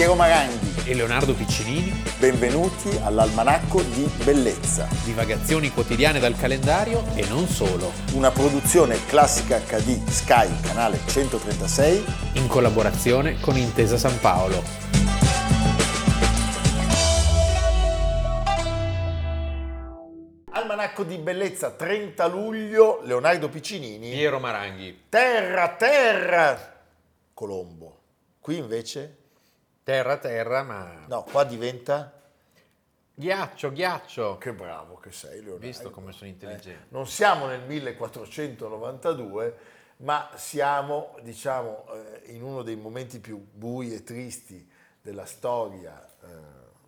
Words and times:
Piero 0.00 0.14
Maranghi 0.14 0.88
e 0.88 0.94
Leonardo 0.94 1.34
Piccinini. 1.34 1.92
Benvenuti 2.18 2.88
all'Almanacco 3.02 3.82
di 3.82 4.10
Bellezza. 4.24 4.88
Divagazioni 5.04 5.70
quotidiane 5.70 6.18
dal 6.18 6.34
calendario 6.38 7.04
e 7.14 7.28
non 7.28 7.46
solo. 7.46 7.92
Una 8.14 8.30
produzione 8.30 8.96
classica 9.04 9.58
HD 9.58 10.02
Sky, 10.08 10.58
canale 10.62 11.00
136. 11.04 12.04
In 12.36 12.46
collaborazione 12.48 13.38
con 13.40 13.58
Intesa 13.58 13.98
San 13.98 14.18
Paolo. 14.20 14.62
Almanacco 20.52 21.04
di 21.04 21.18
Bellezza, 21.18 21.72
30 21.72 22.26
luglio, 22.26 23.02
Leonardo 23.04 23.50
Piccinini. 23.50 24.12
Piero 24.12 24.38
Maranghi. 24.38 25.02
Terra, 25.10 25.68
terra, 25.76 26.80
Colombo. 27.34 27.98
Qui 28.40 28.56
invece 28.56 29.18
Terra, 29.82 30.16
terra, 30.18 30.62
ma... 30.62 31.04
No, 31.08 31.22
qua 31.24 31.44
diventa... 31.44 32.14
Ghiaccio, 33.14 33.70
ghiaccio. 33.72 34.38
Che 34.38 34.52
bravo 34.54 34.96
che 34.96 35.12
sei, 35.12 35.42
Leonardo. 35.42 35.66
Visto 35.66 35.90
come 35.90 36.12
sono 36.12 36.30
intelligente. 36.30 36.84
Eh, 36.84 36.86
non 36.88 37.06
siamo 37.06 37.46
nel 37.46 37.60
1492, 37.60 39.56
ma 39.98 40.30
siamo, 40.36 41.14
diciamo, 41.20 41.84
eh, 41.92 42.32
in 42.32 42.42
uno 42.42 42.62
dei 42.62 42.76
momenti 42.76 43.18
più 43.18 43.36
bui 43.36 43.92
e 43.92 44.02
tristi 44.04 44.66
della 45.02 45.26
storia, 45.26 46.02
eh, 46.22 46.26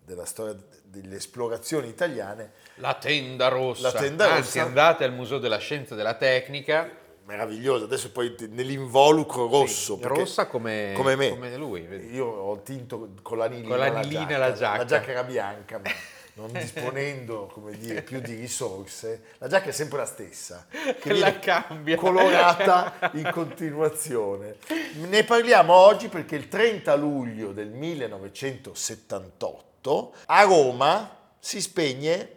della 0.03 0.25
storia 0.25 0.57
delle 0.83 1.17
esplorazioni 1.17 1.87
italiane. 1.87 2.53
La 2.75 2.95
tenda 2.95 3.49
rossa. 3.49 3.91
La 3.91 3.99
tenda 3.99 4.25
rossa. 4.25 4.37
Anzi, 4.37 4.59
andate 4.59 5.03
al 5.03 5.13
Museo 5.13 5.37
della 5.37 5.59
Scienza 5.59 5.93
e 5.93 5.97
della 5.97 6.15
Tecnica 6.15 7.01
meraviglioso. 7.25 7.85
Adesso 7.85 8.11
poi 8.11 8.35
nell'involucro 8.49 9.47
rosso. 9.47 9.97
Sì, 9.97 10.07
rossa 10.07 10.47
come, 10.47 10.93
come, 10.95 11.15
me. 11.15 11.29
come 11.29 11.55
lui. 11.57 11.81
Vedi. 11.81 12.13
Io 12.13 12.25
ho 12.25 12.61
tinto 12.61 13.09
con 13.21 13.37
l'anilina, 13.37 13.67
con 13.67 13.77
l'anilina 13.77 14.37
la, 14.37 14.47
giacca. 14.47 14.47
la 14.47 14.53
giacca. 14.53 14.77
La 14.77 14.85
giacca 14.85 15.11
era 15.11 15.23
bianca, 15.23 15.79
ma 15.79 15.91
non 16.35 16.51
disponendo 16.51 17.45
come 17.47 17.77
dire, 17.77 18.01
più 18.01 18.19
di 18.19 18.33
risorse. 18.35 19.23
La 19.37 19.47
giacca 19.47 19.69
è 19.69 19.71
sempre 19.71 19.99
la 19.99 20.05
stessa, 20.05 20.65
che 20.99 21.13
la 21.17 21.39
cambia. 21.39 21.95
colorata 21.95 23.11
in 23.13 23.29
continuazione. 23.31 24.57
Ne 24.95 25.23
parliamo 25.23 25.73
oggi 25.73 26.09
perché 26.09 26.35
il 26.35 26.47
30 26.47 26.95
luglio 26.95 27.51
del 27.51 27.69
1978 27.69 30.13
a 30.25 30.41
Roma 30.43 31.19
si 31.39 31.61
spegne 31.61 32.29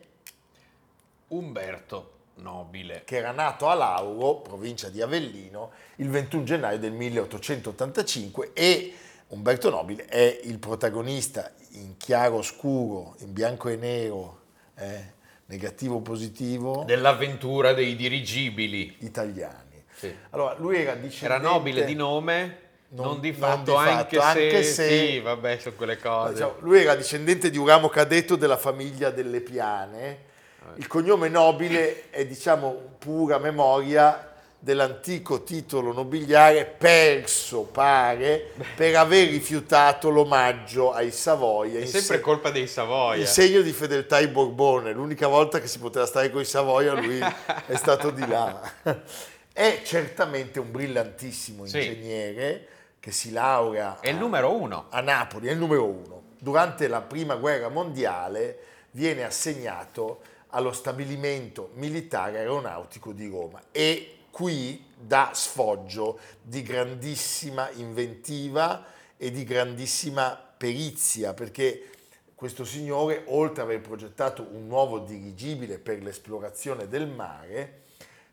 Umberto 1.28 2.15
nobile. 2.36 3.02
Che 3.04 3.16
era 3.16 3.30
nato 3.30 3.68
a 3.68 3.74
Lauro, 3.74 4.36
provincia 4.36 4.88
di 4.88 5.02
Avellino, 5.02 5.70
il 5.96 6.08
21 6.08 6.44
gennaio 6.44 6.78
del 6.78 6.92
1885 6.92 8.50
e 8.52 8.94
Umberto 9.28 9.70
Nobile 9.70 10.06
è 10.06 10.40
il 10.44 10.58
protagonista 10.58 11.52
in 11.72 11.96
chiaro 11.96 12.42
scuro, 12.42 13.16
in 13.18 13.32
bianco 13.32 13.68
e 13.68 13.76
nero, 13.76 14.40
eh, 14.76 15.14
negativo 15.46 16.00
positivo. 16.00 16.84
Dell'avventura 16.86 17.72
dei 17.72 17.96
dirigibili 17.96 18.96
italiani. 19.00 19.84
Sì. 19.94 20.14
Allora, 20.30 20.54
lui 20.58 20.80
era 20.80 20.94
discendente... 20.94 21.24
Era 21.24 21.38
nobile 21.38 21.84
di 21.84 21.94
nome, 21.94 22.58
non, 22.88 23.06
non, 23.06 23.20
di, 23.20 23.32
fatto, 23.32 23.72
non 23.72 23.84
di 23.84 23.90
fatto, 23.90 23.98
anche, 23.98 24.18
anche 24.18 24.62
se, 24.62 24.72
se, 24.72 24.88
Sì, 24.88 25.20
vabbè, 25.20 25.58
sono 25.58 25.74
quelle 25.74 25.98
cose. 25.98 26.34
Diciamo, 26.34 26.54
lui 26.60 26.80
era 26.80 26.94
discendente 26.94 27.50
di 27.50 27.58
un 27.58 27.66
ramo 27.66 27.88
cadetto 27.88 28.36
della 28.36 28.56
famiglia 28.56 29.10
delle 29.10 29.40
Piane, 29.40 30.34
il 30.76 30.86
cognome 30.86 31.28
nobile 31.28 32.10
è 32.10 32.26
diciamo 32.26 32.94
pura 32.98 33.38
memoria 33.38 34.34
dell'antico 34.58 35.44
titolo 35.44 35.92
nobiliare 35.92 36.64
perso, 36.64 37.62
pare, 37.62 38.50
per 38.74 38.96
aver 38.96 39.28
rifiutato 39.28 40.08
l'omaggio 40.10 40.92
ai 40.92 41.12
Savoia. 41.12 41.78
È 41.78 41.84
sempre 41.84 42.16
se- 42.16 42.20
colpa 42.20 42.50
dei 42.50 42.66
Savoia. 42.66 43.20
Il 43.20 43.28
segno 43.28 43.60
di 43.60 43.72
fedeltà 43.72 44.16
ai 44.16 44.26
Borbone. 44.26 44.92
L'unica 44.92 45.28
volta 45.28 45.60
che 45.60 45.68
si 45.68 45.78
poteva 45.78 46.04
stare 46.04 46.30
con 46.30 46.40
i 46.40 46.44
Savoia 46.44 46.94
lui 46.94 47.20
è 47.20 47.76
stato 47.76 48.10
di 48.10 48.26
là. 48.26 48.60
È 49.52 49.82
certamente 49.84 50.58
un 50.58 50.70
brillantissimo 50.72 51.64
ingegnere 51.64 52.52
sì. 52.58 52.74
che 52.98 53.10
si 53.12 53.30
laurea 53.30 54.00
è 54.00 54.08
il 54.08 54.16
numero 54.16 54.52
uno. 54.52 54.86
a 54.90 55.00
Napoli, 55.00 55.46
è 55.46 55.52
il 55.52 55.58
numero 55.58 55.84
uno. 55.84 56.22
Durante 56.38 56.88
la 56.88 57.02
prima 57.02 57.36
guerra 57.36 57.68
mondiale 57.68 58.58
viene 58.90 59.22
assegnato 59.22 60.20
allo 60.48 60.72
stabilimento 60.72 61.70
militare 61.74 62.38
aeronautico 62.38 63.12
di 63.12 63.28
Roma 63.28 63.60
e 63.72 64.18
qui 64.30 64.84
dà 64.98 65.30
sfoggio 65.32 66.18
di 66.42 66.62
grandissima 66.62 67.70
inventiva 67.72 68.84
e 69.16 69.30
di 69.30 69.44
grandissima 69.44 70.38
perizia 70.56 71.34
perché 71.34 71.90
questo 72.36 72.66
signore, 72.66 73.22
oltre 73.28 73.62
ad 73.62 73.68
aver 73.68 73.80
progettato 73.80 74.46
un 74.52 74.66
nuovo 74.66 74.98
dirigibile 74.98 75.78
per 75.78 76.02
l'esplorazione 76.02 76.86
del 76.86 77.08
mare, 77.08 77.84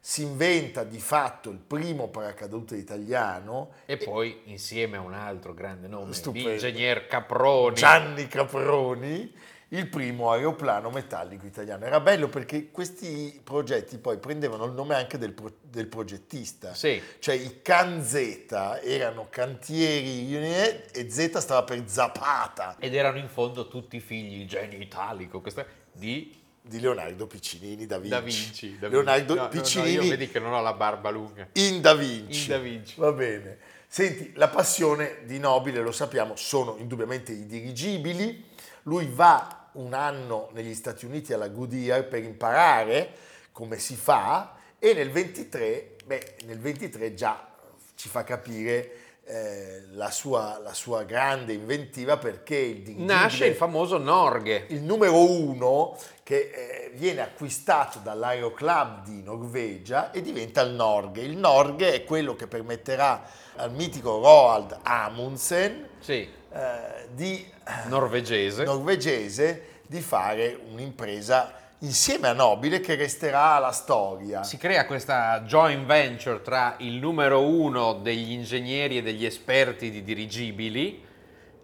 si 0.02 0.24
inventa 0.24 0.84
di 0.84 1.00
fatto 1.00 1.50
il 1.50 1.58
primo 1.58 2.10
paracadute 2.10 2.76
italiano. 2.76 3.76
E 3.86 3.96
poi 3.96 4.42
insieme 4.48 4.98
a 4.98 5.00
un 5.00 5.14
altro 5.14 5.54
grande 5.54 5.88
nome, 5.88 6.14
l'ingegner 6.34 7.08
Caproni. 7.08 7.76
Gianni 7.76 8.28
Caproni, 8.28 9.34
il 9.74 9.88
primo 9.88 10.32
aeroplano 10.32 10.90
metallico 10.90 11.46
italiano. 11.46 11.86
Era 11.86 12.00
bello 12.00 12.28
perché 12.28 12.70
questi 12.70 13.40
progetti 13.44 13.98
poi 13.98 14.18
prendevano 14.18 14.66
il 14.66 14.74
nome 14.74 14.94
anche 14.96 15.18
del, 15.18 15.34
pro, 15.34 15.52
del 15.62 15.88
progettista. 15.88 16.74
Sì. 16.76 17.02
Cioè 17.20 17.36
i 17.36 17.62
Can 17.62 18.04
Z 18.04 18.80
erano 18.84 19.28
cantieri 19.30 20.36
e 20.36 21.10
Z 21.10 21.38
stava 21.38 21.64
per 21.64 21.82
Zapata. 21.88 22.76
Ed 22.80 22.94
erano 22.94 23.18
in 23.18 23.28
fondo 23.28 23.68
tutti 23.68 24.00
figli, 24.00 24.42
il 24.42 24.48
genio 24.48 24.80
italico, 24.80 25.42
questa, 25.42 25.66
di 25.92 26.42
di 26.66 26.80
Leonardo 26.80 27.28
Piccinini 27.28 27.86
da 27.86 27.98
Vinci. 27.98 28.10
Da 28.10 28.22
Vinci. 28.22 28.80
Da 28.80 28.88
Leonardo 28.88 29.36
no, 29.36 29.48
Piccinini. 29.50 29.96
No, 29.96 29.98
no, 29.98 30.04
io 30.06 30.10
vedi 30.12 30.30
che 30.30 30.40
non 30.40 30.54
ho 30.54 30.62
la 30.62 30.72
barba 30.72 31.10
lunga. 31.10 31.46
In 31.54 31.82
Da 31.82 31.94
Vinci. 31.94 32.44
In 32.44 32.48
Da 32.48 32.58
Vinci. 32.58 32.94
Va 32.98 33.12
bene. 33.12 33.58
Senti, 33.86 34.32
la 34.36 34.48
passione 34.48 35.20
di 35.26 35.40
Nobile, 35.40 35.82
lo 35.82 35.92
sappiamo, 35.92 36.38
sono 36.38 36.78
indubbiamente 36.78 37.34
i 37.34 37.46
dirigibili. 37.46 38.52
Lui 38.84 39.10
va 39.12 39.63
un 39.74 39.94
anno 39.94 40.50
negli 40.54 40.74
Stati 40.74 41.06
Uniti 41.06 41.34
alla 41.34 41.48
Goodyear 41.48 42.08
per 42.08 42.24
imparare 42.24 43.12
come 43.52 43.78
si 43.78 43.96
fa 43.96 44.56
e 44.80 44.94
nel 44.94 45.12
23, 45.12 45.96
beh, 46.06 46.36
nel 46.46 46.60
23 46.60 47.14
già 47.14 47.48
ci 47.96 48.10
fa 48.10 48.24
capire 48.24 49.04
eh, 49.26 49.84
la, 49.92 50.12
sua, 50.12 50.60
la, 50.62 50.74
sua, 50.74 51.04
grande 51.04 51.54
inventiva 51.54 52.18
perché 52.18 52.58
il 52.58 52.96
nasce 52.98 53.46
il 53.46 53.56
famoso 53.56 53.98
Norge 53.98 54.66
il 54.68 54.82
numero 54.82 55.18
uno 55.18 55.98
che 56.24 56.52
eh, 56.54 56.92
viene 56.96 57.22
acquistato 57.22 58.00
dall'Aeroclub 58.00 59.06
di 59.06 59.24
Norvegia 59.24 60.12
e 60.12 60.22
diventa 60.22 60.60
il 60.60 60.74
Norge 60.74 61.22
il 61.22 61.38
Norge 61.38 61.94
è 61.94 62.04
quello 62.04 62.36
che 62.36 62.48
permetterà 62.48 63.24
al 63.56 63.72
mitico 63.72 64.20
Roald 64.20 64.80
Amundsen 64.84 65.88
sì. 66.00 66.28
Eh, 66.54 67.08
di 67.12 67.46
norvegese. 67.88 68.64
norvegese 68.64 69.82
di 69.88 70.02
fare 70.02 70.58
un'impresa 70.72 71.62
insieme 71.80 72.28
a 72.28 72.34
Nobile 72.34 72.80
che 72.80 72.96
resterà 72.96 73.56
alla 73.56 73.72
storia. 73.72 74.44
Si 74.44 74.58
crea 74.58 74.86
questa 74.86 75.42
joint 75.42 75.86
venture 75.86 76.42
tra 76.42 76.76
il 76.78 76.94
numero 76.96 77.42
uno 77.42 77.94
degli 77.94 78.32
ingegneri 78.32 78.98
e 78.98 79.02
degli 79.02 79.26
esperti 79.26 79.92
di 79.92 80.04
dirigibili 80.04 81.04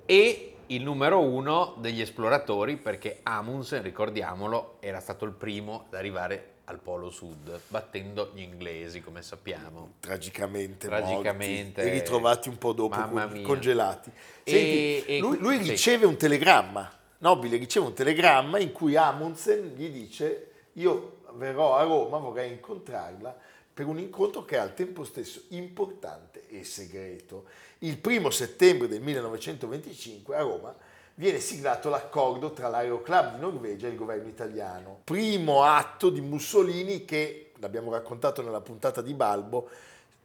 e 0.06 0.56
il 0.68 0.84
numero 0.84 1.22
uno 1.22 1.76
degli 1.78 2.02
esploratori 2.02 2.76
perché 2.76 3.20
Amundsen, 3.24 3.82
ricordiamolo, 3.82 4.78
era 4.80 5.00
stato 5.00 5.26
il 5.26 5.32
primo 5.32 5.86
ad 5.88 5.94
arrivare 5.94 6.58
al 6.70 6.80
Polo 6.80 7.10
Sud, 7.10 7.60
battendo 7.68 8.32
gli 8.34 8.42
inglesi, 8.42 9.02
come 9.02 9.22
sappiamo. 9.22 9.94
Tragicamente, 10.00 10.88
Tragicamente 10.88 11.82
morti, 11.82 11.96
e 11.96 12.00
ritrovati 12.00 12.50
un 12.50 12.58
po' 12.58 12.74
dopo 12.74 12.98
congelati. 13.44 14.12
Senti, 14.44 15.06
e, 15.06 15.20
lui, 15.20 15.38
lui 15.38 15.64
sì. 15.64 15.70
riceve 15.72 16.06
un 16.06 16.16
telegramma 16.16 16.98
Nobile 17.20 17.58
riceve 17.58 17.88
un 17.88 17.94
telegramma 17.94 18.60
in 18.60 18.72
cui 18.72 18.96
Amundsen 18.96 19.74
gli 19.76 19.90
dice 19.90 20.52
io 20.74 21.18
verrò 21.34 21.76
a 21.76 21.84
Roma, 21.84 22.18
vorrei 22.18 22.52
incontrarla 22.52 23.38
per 23.74 23.88
un 23.88 24.00
incontro 24.00 24.46
che 24.46 24.56
è 24.56 24.60
al 24.60 24.74
tempo 24.74 25.04
stesso 25.04 25.44
importante 25.50 26.48
e 26.48 26.64
segreto. 26.64 27.46
Il 27.80 27.98
primo 27.98 28.30
settembre 28.30 28.88
del 28.88 29.02
1925 29.02 30.36
a 30.36 30.42
Roma 30.42 30.76
viene 31.20 31.40
siglato 31.40 31.90
l'accordo 31.90 32.52
tra 32.52 32.70
l'Aeroclub 32.70 33.36
di 33.36 33.42
Norvegia 33.42 33.88
e 33.88 33.90
il 33.90 33.98
governo 33.98 34.30
italiano. 34.30 35.02
Primo 35.04 35.64
atto 35.64 36.10
di 36.10 36.22
Mussolini 36.22 37.04
che, 37.04 37.52
l'abbiamo 37.60 37.92
raccontato 37.92 38.42
nella 38.42 38.62
puntata 38.62 39.02
di 39.02 39.14
Balbo, 39.14 39.70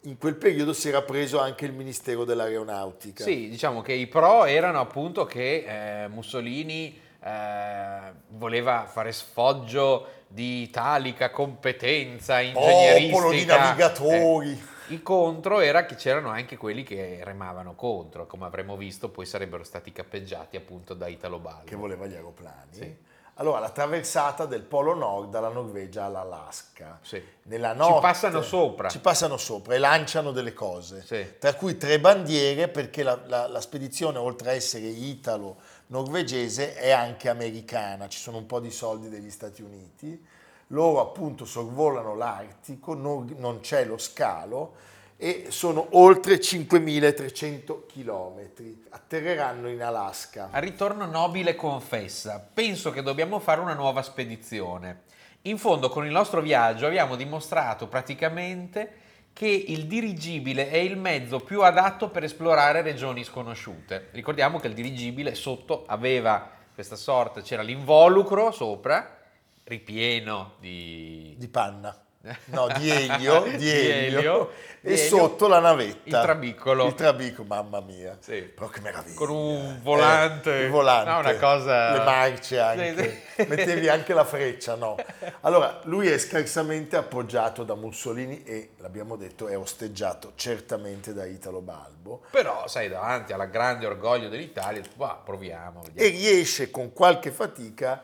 in 0.02 0.18
quel 0.18 0.36
periodo 0.36 0.72
si 0.72 0.88
era 0.88 1.02
preso 1.02 1.40
anche 1.40 1.64
il 1.64 1.72
Ministero 1.72 2.24
dell'Aeronautica. 2.24 3.24
Sì, 3.24 3.48
diciamo 3.48 3.82
che 3.82 3.92
i 3.92 4.06
pro 4.06 4.44
erano 4.44 4.78
appunto 4.78 5.24
che 5.24 6.04
eh, 6.04 6.08
Mussolini 6.08 6.96
eh, 7.20 8.12
voleva 8.28 8.86
fare 8.86 9.10
sfoggio 9.10 10.22
di 10.28 10.62
italica 10.62 11.30
competenza 11.30 12.40
ingegneristica. 12.40 13.16
Popolo 13.16 13.32
di 13.32 13.44
navigatori. 13.44 14.52
Eh, 14.52 14.73
Il 14.88 15.02
contro 15.02 15.60
era 15.60 15.86
che 15.86 15.94
c'erano 15.94 16.28
anche 16.28 16.56
quelli 16.56 16.82
che 16.82 17.20
remavano 17.22 17.74
contro, 17.74 18.26
come 18.26 18.44
avremmo 18.44 18.76
visto, 18.76 19.08
poi 19.08 19.24
sarebbero 19.26 19.64
stati 19.64 19.92
cappeggiati 19.92 20.56
appunto 20.56 20.94
da 20.94 21.06
Italo 21.08 21.38
Balbo. 21.38 21.64
Che 21.64 21.76
voleva 21.76 22.06
gli 22.06 22.14
aeroplani. 22.14 22.68
Sì. 22.70 22.96
Allora, 23.38 23.58
la 23.58 23.70
traversata 23.70 24.46
del 24.46 24.62
Polo 24.62 24.94
Nord 24.94 25.30
dalla 25.30 25.48
Norvegia 25.48 26.04
all'Alaska. 26.04 27.00
Sì. 27.02 27.20
Nella 27.44 27.72
notte, 27.72 27.94
Ci 27.94 28.00
passano 28.00 28.42
sopra. 28.42 28.88
Ci 28.88 29.00
passano 29.00 29.36
sopra 29.36 29.74
e 29.74 29.78
lanciano 29.78 30.30
delle 30.30 30.52
cose. 30.52 31.02
Sì. 31.04 31.34
Tra 31.40 31.54
cui 31.54 31.76
tre 31.76 31.98
bandiere, 31.98 32.68
perché 32.68 33.02
la, 33.02 33.18
la- 33.26 33.48
la 33.48 33.60
spedizione, 33.60 34.18
oltre 34.18 34.50
a 34.50 34.52
essere 34.52 34.84
italo-norvegese, 34.86 36.74
è 36.76 36.90
anche 36.90 37.28
americana. 37.28 38.06
Ci 38.08 38.18
sono 38.20 38.36
un 38.36 38.46
po' 38.46 38.60
di 38.60 38.70
soldi 38.70 39.08
degli 39.08 39.30
Stati 39.30 39.62
Uniti. 39.62 40.26
Loro 40.74 41.00
appunto 41.00 41.44
sorvolano 41.44 42.16
l'Artico, 42.16 42.94
non, 42.94 43.32
non 43.38 43.60
c'è 43.60 43.84
lo 43.84 43.96
scalo 43.96 44.74
e 45.16 45.46
sono 45.50 45.86
oltre 45.92 46.34
5.300 46.34 47.86
chilometri. 47.86 48.84
Atterreranno 48.90 49.68
in 49.68 49.80
Alaska. 49.80 50.48
Al 50.50 50.60
ritorno 50.60 51.06
Nobile 51.06 51.54
confessa, 51.54 52.44
penso 52.52 52.90
che 52.90 53.02
dobbiamo 53.02 53.38
fare 53.38 53.60
una 53.60 53.74
nuova 53.74 54.02
spedizione. 54.02 55.02
In 55.42 55.58
fondo 55.58 55.88
con 55.88 56.06
il 56.06 56.10
nostro 56.10 56.40
viaggio 56.40 56.86
abbiamo 56.86 57.14
dimostrato 57.14 57.86
praticamente 57.86 59.02
che 59.32 59.46
il 59.46 59.86
dirigibile 59.86 60.70
è 60.70 60.76
il 60.76 60.96
mezzo 60.96 61.38
più 61.38 61.62
adatto 61.62 62.08
per 62.08 62.24
esplorare 62.24 62.82
regioni 62.82 63.22
sconosciute. 63.22 64.08
Ricordiamo 64.10 64.58
che 64.58 64.66
il 64.66 64.74
dirigibile 64.74 65.36
sotto 65.36 65.84
aveva 65.86 66.50
questa 66.74 66.96
sorta, 66.96 67.42
c'era 67.42 67.62
l'involucro 67.62 68.50
sopra, 68.50 69.22
ripieno 69.64 70.54
di... 70.60 71.34
di 71.38 71.48
panna. 71.48 71.98
No, 72.46 72.68
di 72.78 72.90
elio, 72.90 73.42
di, 73.56 73.68
elio, 73.68 74.16
elio, 74.16 74.50
e 74.80 74.92
elio. 74.94 74.96
sotto 74.96 75.46
la 75.46 75.58
navetta. 75.58 76.00
Il 76.04 76.22
trabiccolo. 76.22 76.86
Il 76.86 76.94
trabiccolo, 76.94 77.46
mamma 77.46 77.80
mia. 77.80 78.16
Sì. 78.20 78.40
Però 78.42 78.68
che 78.68 78.80
meraviglia. 78.80 79.14
Con 79.14 79.28
un 79.28 79.80
volante. 79.82 80.60
Eh, 80.60 80.64
il 80.64 80.70
volante. 80.70 81.10
No, 81.10 81.18
una 81.18 81.36
cosa- 81.36 81.92
Le 81.92 81.98
marce 82.04 82.58
anche. 82.58 83.22
Sì, 83.36 83.42
sì. 83.42 83.46
Mettevi 83.46 83.88
anche 83.88 84.14
la 84.14 84.24
freccia, 84.24 84.74
no. 84.74 84.96
Allora, 85.42 85.80
lui 85.84 86.08
è 86.08 86.16
scarsamente 86.16 86.96
appoggiato 86.96 87.62
da 87.62 87.74
Mussolini 87.74 88.42
e, 88.44 88.70
l'abbiamo 88.78 89.16
detto, 89.16 89.46
è 89.46 89.58
osteggiato 89.58 90.32
certamente 90.34 91.12
da 91.12 91.26
Italo 91.26 91.60
Balbo. 91.60 92.22
Però, 92.30 92.66
sai, 92.68 92.88
davanti 92.88 93.34
al 93.34 93.50
grande 93.50 93.84
orgoglio 93.84 94.30
dell'Italia, 94.30 94.82
bah, 94.94 95.20
proviamo. 95.22 95.82
e 95.82 95.90
vediamo. 95.92 96.16
riesce 96.16 96.70
con 96.70 96.94
qualche 96.94 97.30
fatica 97.30 98.02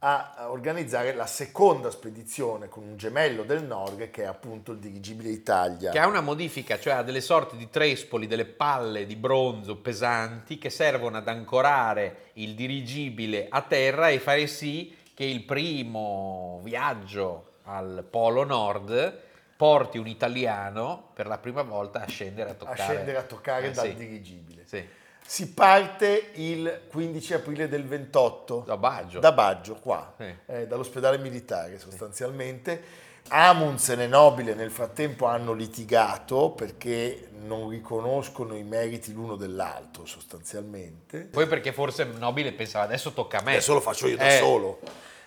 a 0.00 0.34
a 0.36 0.50
organizzare 0.50 1.12
la 1.12 1.26
seconda 1.26 1.90
spedizione 1.90 2.68
con 2.68 2.84
un 2.84 2.96
gemello 2.96 3.42
del 3.42 3.64
nord 3.64 4.10
che 4.10 4.22
è 4.22 4.26
appunto 4.26 4.72
il 4.72 4.78
dirigibile 4.78 5.30
Italia. 5.30 5.90
Che 5.90 5.98
ha 5.98 6.06
una 6.06 6.20
modifica, 6.20 6.78
cioè 6.78 6.92
ha 6.94 7.02
delle 7.02 7.20
sorte 7.20 7.56
di 7.56 7.68
trespoli, 7.68 8.26
delle 8.28 8.44
palle 8.44 9.06
di 9.06 9.16
bronzo 9.16 9.76
pesanti 9.76 10.56
che 10.58 10.70
servono 10.70 11.16
ad 11.16 11.26
ancorare 11.26 12.30
il 12.34 12.54
dirigibile 12.54 13.46
a 13.48 13.62
terra 13.62 14.08
e 14.08 14.20
fare 14.20 14.46
sì 14.46 14.94
che 15.14 15.24
il 15.24 15.42
primo 15.42 16.60
viaggio 16.62 17.54
al 17.64 18.06
Polo 18.08 18.44
Nord 18.44 19.22
porti 19.56 19.98
un 19.98 20.06
italiano 20.06 21.10
per 21.12 21.26
la 21.26 21.38
prima 21.38 21.62
volta 21.62 22.02
a 22.02 22.06
scendere 22.06 22.50
a 22.50 22.52
a 22.52 22.56
toccare, 22.56 22.76
scendere 22.94 23.18
a 23.18 23.22
toccare 23.24 23.66
Eh, 23.66 23.70
dal 23.72 23.86
sì, 23.86 23.94
dirigibile. 23.96 24.62
sì. 24.64 24.88
Si 25.30 25.50
parte 25.52 26.30
il 26.36 26.84
15 26.88 27.34
aprile 27.34 27.68
del 27.68 27.84
28 27.84 28.62
Da 28.64 28.78
Baggio. 28.78 29.18
da 29.18 29.30
Baggio, 29.32 29.74
qua, 29.74 30.14
Sì. 30.16 30.34
eh, 30.46 30.66
dall'ospedale 30.66 31.18
militare 31.18 31.78
sostanzialmente. 31.78 32.82
Amundsen 33.28 34.00
e 34.00 34.06
Nobile 34.06 34.54
nel 34.54 34.70
frattempo 34.70 35.26
hanno 35.26 35.52
litigato 35.52 36.52
perché 36.52 37.28
non 37.44 37.68
riconoscono 37.68 38.56
i 38.56 38.62
meriti 38.62 39.12
l'uno 39.12 39.36
dell'altro 39.36 40.06
sostanzialmente. 40.06 41.24
Poi 41.30 41.46
perché 41.46 41.74
forse 41.74 42.04
Nobile 42.04 42.52
pensava 42.54 42.86
adesso 42.86 43.12
tocca 43.12 43.40
a 43.40 43.42
me. 43.42 43.50
Adesso 43.50 43.74
lo 43.74 43.80
faccio 43.82 44.06
io 44.06 44.16
da 44.16 44.28
Eh, 44.34 44.38
solo. 44.38 44.80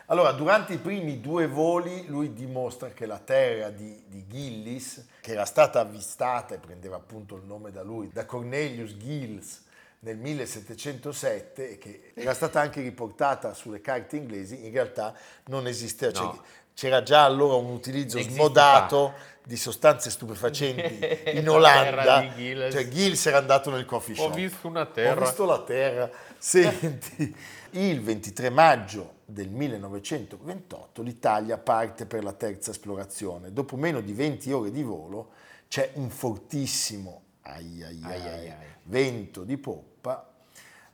Allora, 0.07 0.31
durante 0.31 0.73
i 0.73 0.77
primi 0.79 1.21
due 1.21 1.45
voli 1.45 2.07
lui 2.07 2.33
dimostra 2.33 2.89
che 2.89 3.05
la 3.05 3.19
terra 3.19 3.69
di, 3.69 4.03
di 4.07 4.25
Gillis, 4.27 5.05
che 5.21 5.33
era 5.33 5.45
stata 5.45 5.79
avvistata 5.79 6.55
e 6.55 6.57
prendeva 6.57 6.95
appunto 6.95 7.35
il 7.35 7.43
nome 7.45 7.69
da 7.69 7.83
lui, 7.83 8.09
da 8.11 8.25
Cornelius 8.25 8.97
Gills 8.97 9.69
nel 10.03 10.17
1707 10.17 11.71
e 11.71 11.77
che 11.77 12.11
era 12.15 12.33
stata 12.33 12.59
anche 12.59 12.81
riportata 12.81 13.53
sulle 13.53 13.81
carte 13.81 14.15
inglesi, 14.17 14.65
in 14.65 14.71
realtà 14.71 15.13
non 15.45 15.67
esisteva. 15.67 16.11
Cioè, 16.11 16.25
No. 16.25 16.43
c'era 16.73 17.03
già 17.03 17.23
allora 17.23 17.55
un 17.55 17.69
utilizzo 17.71 18.17
Esiste 18.17 18.33
smodato 18.35 19.13
di 19.43 19.55
sostanze 19.57 20.09
stupefacenti 20.09 20.99
in 21.37 21.43
La 21.45 21.51
Olanda. 21.51 22.33
Gilles. 22.33 22.73
Cioè, 22.73 22.87
Gilles 22.87 23.25
era 23.27 23.37
andato 23.37 23.69
nel 23.69 23.85
coffee 23.85 24.13
Ho 24.15 24.23
shop. 24.25 24.33
visto 24.33 24.67
una 24.67 24.81
Ho 24.81 24.91
terra. 24.91 25.19
visto 25.25 25.45
la 25.45 25.61
terra. 25.61 26.09
Senti, 26.37 27.35
il 27.71 28.01
23 28.01 28.49
maggio 28.49 29.15
del 29.25 29.49
1928 29.49 31.01
l'Italia 31.03 31.57
parte 31.59 32.05
per 32.07 32.23
la 32.23 32.33
terza 32.33 32.71
esplorazione. 32.71 33.53
Dopo 33.53 33.75
meno 33.75 34.01
di 34.01 34.13
20 34.13 34.51
ore 34.51 34.71
di 34.71 34.81
volo 34.81 35.29
c'è 35.67 35.91
un 35.93 36.09
fortissimo 36.09 37.21
ai, 37.43 37.83
ai, 37.83 37.99
Ai, 38.03 38.21
ai, 38.21 38.49
ai, 38.49 38.53
vento 38.83 39.43
di 39.43 39.57
poppa, 39.57 40.29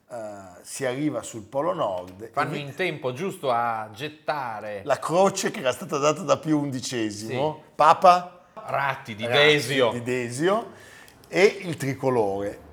eh, 0.09 0.15
si 0.61 0.85
arriva 0.85 1.21
sul 1.21 1.43
Polo 1.43 1.73
Nord. 1.73 2.29
Fanno 2.31 2.55
in 2.55 2.73
tempo 2.75 3.13
giusto 3.13 3.51
a 3.51 3.89
gettare 3.93 4.81
La 4.83 4.99
croce 4.99 5.51
che 5.51 5.59
era 5.59 5.71
stata 5.71 5.97
data 5.97 6.21
da 6.21 6.37
Pio 6.37 6.67
XI, 6.69 7.55
Papa 7.75 8.45
ratti 8.53 9.15
di 9.15 9.25
Razzi 9.25 9.37
Desio. 9.37 9.91
di 9.91 10.03
Desio 10.03 10.71
e 11.27 11.43
il 11.61 11.75
tricolore. 11.77 12.65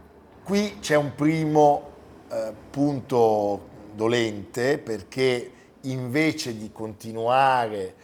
Qui 0.42 0.78
c'è 0.80 0.96
un 0.96 1.14
primo 1.14 1.92
eh, 2.30 2.52
punto 2.70 3.72
dolente 3.94 4.78
perché 4.78 5.52
invece 5.82 6.56
di 6.56 6.70
continuare 6.72 7.94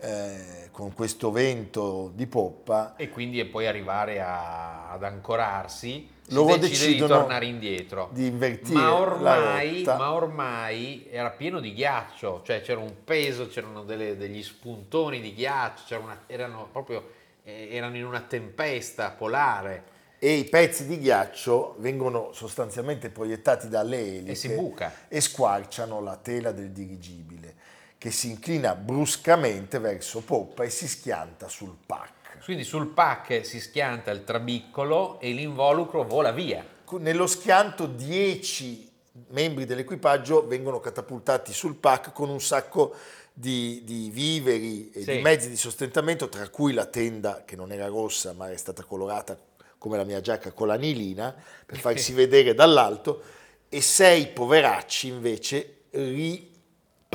eh, 0.00 0.68
con 0.70 0.92
questo 0.92 1.30
vento 1.30 2.10
di 2.14 2.26
poppa, 2.26 2.94
e 2.96 3.08
quindi 3.08 3.44
poi 3.44 3.66
arrivare 3.66 4.20
a- 4.20 4.90
ad 4.90 5.02
ancorarsi 5.02 6.14
si 6.26 6.34
Loro 6.34 6.56
decide 6.56 6.92
di 6.92 6.98
tornare 6.98 7.46
indietro. 7.46 8.08
di 8.12 8.26
invertire 8.26 8.74
ma 8.78 8.94
ormai, 8.94 9.82
ma 9.84 10.12
ormai 10.12 11.06
era 11.10 11.30
pieno 11.30 11.60
di 11.60 11.72
ghiaccio 11.72 12.42
cioè 12.44 12.60
c'era 12.62 12.80
un 12.80 12.92
peso 13.04 13.46
c'erano 13.48 13.84
delle- 13.84 14.16
degli 14.16 14.42
spuntoni 14.42 15.20
di 15.20 15.32
ghiaccio 15.34 15.98
una- 16.00 16.22
erano 16.26 16.68
proprio 16.72 17.10
eh, 17.44 17.68
erano 17.70 17.96
in 17.96 18.04
una 18.04 18.20
tempesta 18.22 19.10
polare. 19.10 19.94
E 20.18 20.32
i 20.32 20.44
pezzi 20.46 20.86
di 20.86 20.98
ghiaccio 20.98 21.76
vengono 21.78 22.30
sostanzialmente 22.32 23.10
proiettati 23.10 23.68
dalle 23.68 23.98
eliche 24.00 24.30
E 24.32 24.34
si 24.34 24.48
buca. 24.48 24.92
e 25.08 25.20
squarciano 25.20 26.00
la 26.00 26.16
tela 26.16 26.50
del 26.52 26.70
dirigibile 26.72 27.54
che 28.06 28.12
si 28.12 28.30
inclina 28.30 28.76
bruscamente 28.76 29.80
verso 29.80 30.20
poppa 30.20 30.62
e 30.62 30.70
si 30.70 30.86
schianta 30.86 31.48
sul 31.48 31.74
pack. 31.84 32.44
quindi 32.44 32.62
sul 32.62 32.86
pack 32.86 33.44
si 33.44 33.58
schianta 33.58 34.12
il 34.12 34.22
trabiccolo 34.22 35.18
e 35.18 35.32
l'involucro 35.32 36.04
vola 36.04 36.30
via 36.30 36.64
Nello 37.00 37.26
schianto 37.26 37.86
10 37.86 38.92
membri 39.30 39.64
dell'equipaggio 39.64 40.46
vengono 40.46 40.78
catapultati 40.78 41.52
sul 41.52 41.74
pack 41.74 42.12
con 42.12 42.28
un 42.28 42.40
sacco 42.40 42.94
di, 43.32 43.82
di 43.82 44.08
viveri 44.12 44.88
e 44.92 45.02
Sì. 45.02 45.16
di 45.16 45.18
mezzi 45.18 45.48
di 45.48 45.56
sostentamento, 45.56 46.28
tra 46.28 46.48
cui 46.48 46.72
la 46.74 46.86
tenda 46.86 47.42
che 47.44 47.56
non 47.56 47.72
era 47.72 47.88
rossa 47.88 48.32
ma 48.34 48.52
è 48.52 48.56
stata 48.56 48.84
colorata 48.84 49.36
come 49.78 49.96
la 49.96 50.04
mia 50.04 50.20
giacca 50.20 50.52
con 50.52 50.68
l'anilina 50.68 51.34
per 51.66 51.78
farsi 51.78 52.12
vedere 52.14 52.54
dall'alto 52.54 53.20
e 53.68 53.80
sei 53.80 54.28
poveracci 54.28 55.08
invece 55.08 55.72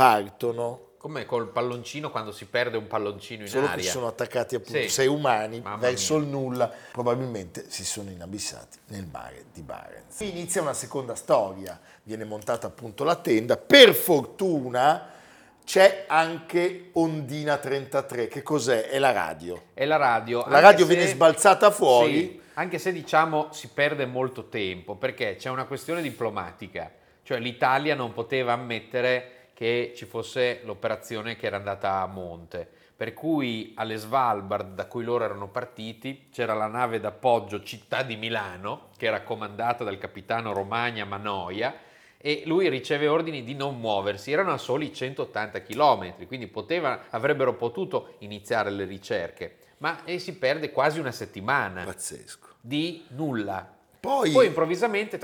ripartono 0.02 0.90
come 0.98 1.26
col 1.26 1.50
palloncino 1.50 2.12
quando 2.12 2.32
si 2.32 2.46
perde 2.46 2.78
un 2.78 2.86
palloncino 2.86 3.42
in 3.44 3.48
solo 3.50 3.66
che 3.66 3.72
aria 3.72 3.90
sono 3.90 4.06
attaccati 4.06 4.54
appunto 4.54 4.82
Sì. 4.82 4.90
sei 4.90 5.08
umani 5.08 5.60
Mamma 5.60 5.78
verso 5.78 6.16
mia. 6.18 6.24
il 6.26 6.30
nulla, 6.30 6.72
probabilmente 6.92 7.66
si 7.70 7.84
sono 7.84 8.12
inabissati 8.12 8.78
nel 8.90 9.08
mare 9.12 9.46
di 9.52 9.62
Barents. 9.64 10.20
Inizia 10.20 10.62
una 10.62 10.74
seconda 10.76 11.16
storia, 11.16 11.80
viene 12.04 12.24
montata 12.24 12.68
appunto 12.68 13.04
la 13.04 13.16
tenda, 13.16 13.58
per 13.58 13.96
fortuna 13.96 15.08
c'è 15.66 16.06
anche 16.08 16.90
Ondina 16.94 17.58
33, 17.58 18.28
che 18.28 18.44
cos'è? 18.44 18.88
È 18.90 19.00
la 19.00 19.12
radio. 19.12 19.60
e 19.74 19.86
la 19.88 19.96
radio 19.98 20.46
La 20.48 20.60
radio 20.60 20.86
se- 20.86 20.94
viene 20.94 21.10
sbalzata 21.10 21.72
fuori. 21.72 22.14
Sì, 22.14 22.42
anche 22.56 22.78
se 22.78 22.92
diciamo 22.92 23.48
si 23.52 23.70
perde 23.70 24.06
molto 24.06 24.50
tempo 24.50 24.94
perché 24.96 25.36
c'è 25.38 25.50
una 25.50 25.66
questione 25.66 26.04
diplomatica, 26.04 26.92
cioè 27.24 27.40
l'Italia 27.40 27.96
non 27.96 28.14
poteva 28.14 28.54
ammettere 28.54 29.41
che 29.62 29.94
ci 29.96 30.06
fosse 30.06 30.62
l'operazione 30.64 31.36
che 31.36 31.46
era 31.46 31.58
andata 31.58 32.02
a 32.02 32.08
monte, 32.08 32.68
per 32.96 33.14
cui 33.14 33.74
alle 33.76 33.96
Svalbard 33.96 34.74
da 34.74 34.88
cui 34.88 35.04
loro 35.04 35.24
erano 35.24 35.50
partiti 35.50 36.30
c'era 36.32 36.56
la 36.56 36.66
nave 36.66 37.00
d'appoggio 37.00 37.62
Città 37.62 38.02
di 38.02 38.16
Milano 38.16 38.88
che 38.98 39.06
era 39.06 39.22
comandata 39.22 39.84
dal 39.84 40.00
capitano 40.00 40.52
Romagna 40.52 41.06
Manoia 41.06 41.76
e 42.18 42.42
lui 42.48 42.70
riceve 42.70 43.08
ordini 43.08 43.44
di 43.44 43.54
non 43.54 43.80
muoversi, 43.80 44.32
erano 44.32 44.52
a 44.52 44.58
soli 44.58 44.92
180 44.92 45.62
km, 45.62 46.26
quindi 46.26 46.48
poteva- 46.48 47.04
avrebbero 47.12 47.54
potuto 47.54 48.16
iniziare 48.20 48.72
le 48.72 48.86
ricerche, 48.86 49.58
Ma 49.78 50.04
e 50.06 50.18
si 50.18 50.38
perde 50.40 50.72
quasi 50.72 51.00
una 51.00 51.12
settimana 51.12 51.84
Pazzesco. 51.84 52.56
di 52.60 53.06
nulla. 53.10 53.78
Poi, 54.02 54.32
Poi 54.32 54.48
improvvisamente 54.48 55.20